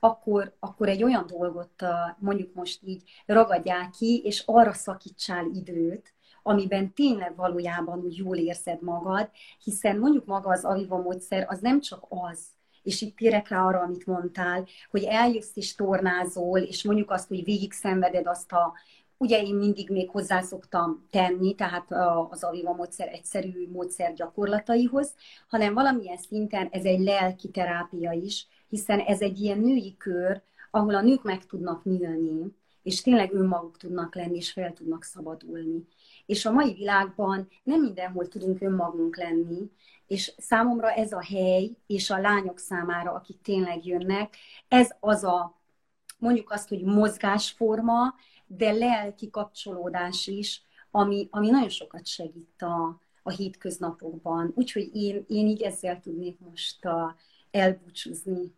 [0.00, 1.84] akkor, akkor egy olyan dolgot
[2.18, 6.13] mondjuk most így ragadjál ki, és arra szakítsál időt,
[6.46, 9.30] amiben tényleg valójában úgy jól érzed magad,
[9.64, 12.46] hiszen mondjuk maga az Aviva módszer az nem csak az,
[12.82, 17.44] és itt térek rá arra, amit mondtál, hogy eljössz és tornázol, és mondjuk azt, hogy
[17.44, 18.72] végig szenveded azt a
[19.16, 21.92] Ugye én mindig még hozzászoktam tenni, tehát
[22.30, 25.14] az Aviva módszer egyszerű módszer gyakorlataihoz,
[25.48, 30.94] hanem valamilyen szinten ez egy lelki terápia is, hiszen ez egy ilyen női kör, ahol
[30.94, 35.86] a nők meg tudnak nyílni, és tényleg önmaguk tudnak lenni, és fel tudnak szabadulni.
[36.26, 39.70] És a mai világban nem mindenhol tudunk önmagunk lenni,
[40.06, 44.36] és számomra ez a hely, és a lányok számára, akik tényleg jönnek,
[44.68, 45.60] ez az a,
[46.18, 48.14] mondjuk azt, hogy mozgásforma,
[48.46, 54.52] de lelki kapcsolódás is, ami, ami nagyon sokat segít a, a hétköznapokban.
[54.54, 57.16] Úgyhogy én, én így ezzel tudnék most a,
[57.50, 58.54] elbúcsúzni.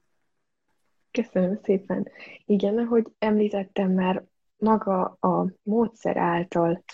[1.10, 2.08] Köszönöm szépen.
[2.46, 4.24] Igen, ahogy említettem már,
[4.58, 6.84] maga a módszer által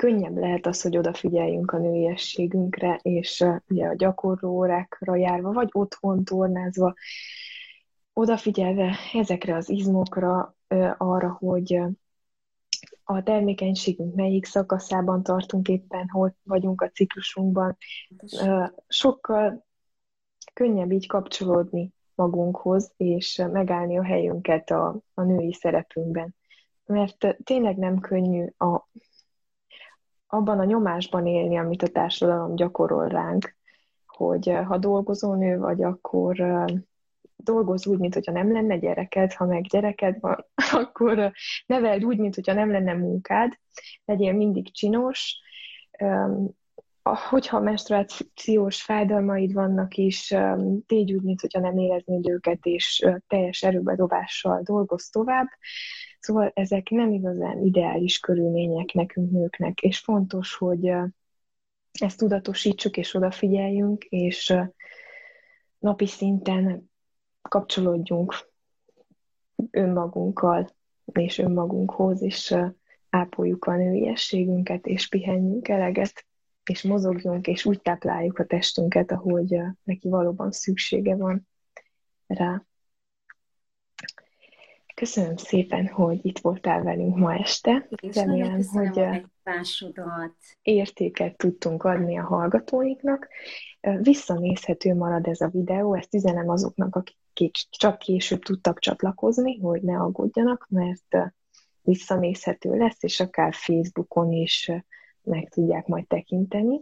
[0.00, 5.68] könnyebb lehet az, hogy odafigyeljünk a nőiességünkre, és uh, ugye a gyakorló órákra járva, vagy
[5.72, 6.94] otthon tornázva,
[8.12, 11.90] odafigyelve ezekre az izmokra, uh, arra, hogy uh,
[13.04, 17.76] a termékenységünk melyik szakaszában tartunk éppen, hol vagyunk a ciklusunkban,
[18.88, 19.66] sokkal
[20.54, 26.34] könnyebb így kapcsolódni magunkhoz, és megállni a helyünket a, a női szerepünkben.
[26.86, 28.88] Mert tényleg nem könnyű a,
[30.30, 33.56] abban a nyomásban élni, amit a társadalom gyakorol ránk,
[34.06, 36.64] hogy ha dolgozó nő vagy, akkor
[37.36, 40.46] dolgoz úgy, mint hogyha nem lenne gyereked, ha meg gyereked van,
[40.82, 41.32] akkor
[41.66, 43.52] neveld úgy, mint hogyha nem lenne munkád,
[44.04, 45.38] legyél mindig csinos,
[47.02, 50.34] hogyha menstruációs fájdalmaid vannak is,
[50.86, 55.46] tégy úgy, mint hogyha nem éreznéd őket, és teljes erőbedobással dolgoz tovább.
[56.20, 60.92] Szóval ezek nem igazán ideális körülmények nekünk nőknek, és fontos, hogy
[62.00, 64.54] ezt tudatosítsuk és odafigyeljünk, és
[65.78, 66.90] napi szinten
[67.42, 68.48] kapcsolódjunk
[69.70, 70.68] önmagunkkal
[71.12, 72.54] és önmagunkhoz, és
[73.10, 76.26] ápoljuk a nőiességünket, és pihenjünk eleget,
[76.64, 81.48] és mozogjunk, és úgy tápláljuk a testünket, ahogy neki valóban szüksége van
[82.26, 82.64] rá.
[85.00, 87.88] Köszönöm szépen, hogy itt voltál velünk ma este.
[88.02, 90.34] És Remélem, hogy másodat.
[90.62, 93.28] értéket tudtunk adni a hallgatóinknak.
[94.00, 99.98] Visszanézhető marad ez a videó, ezt üzenem azoknak, akik csak később tudtak csatlakozni, hogy ne
[99.98, 101.32] aggódjanak, mert
[101.82, 104.70] visszanézhető lesz, és akár Facebookon is
[105.22, 106.80] meg tudják majd tekinteni.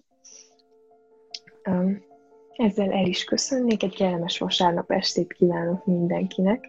[2.52, 6.68] Ezzel el is köszönnék, egy kellemes vasárnap estét kívánok mindenkinek,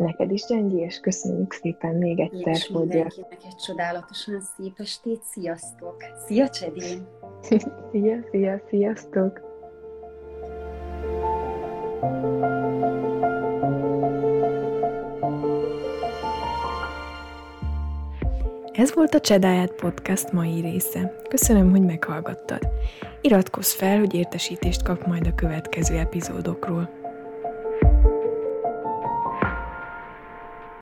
[0.00, 2.86] neked is, Gyengyi, és köszönjük szépen még egyszer, és hogy...
[2.86, 5.96] mindenkinek egy csodálatosan szép estét, sziasztok!
[6.26, 7.06] Szia, Csedén!
[7.90, 9.48] szia, szia, sziasztok!
[18.72, 21.14] Ez volt a Csedáját Podcast mai része.
[21.28, 22.68] Köszönöm, hogy meghallgattad.
[23.20, 26.99] Iratkozz fel, hogy értesítést kap majd a következő epizódokról.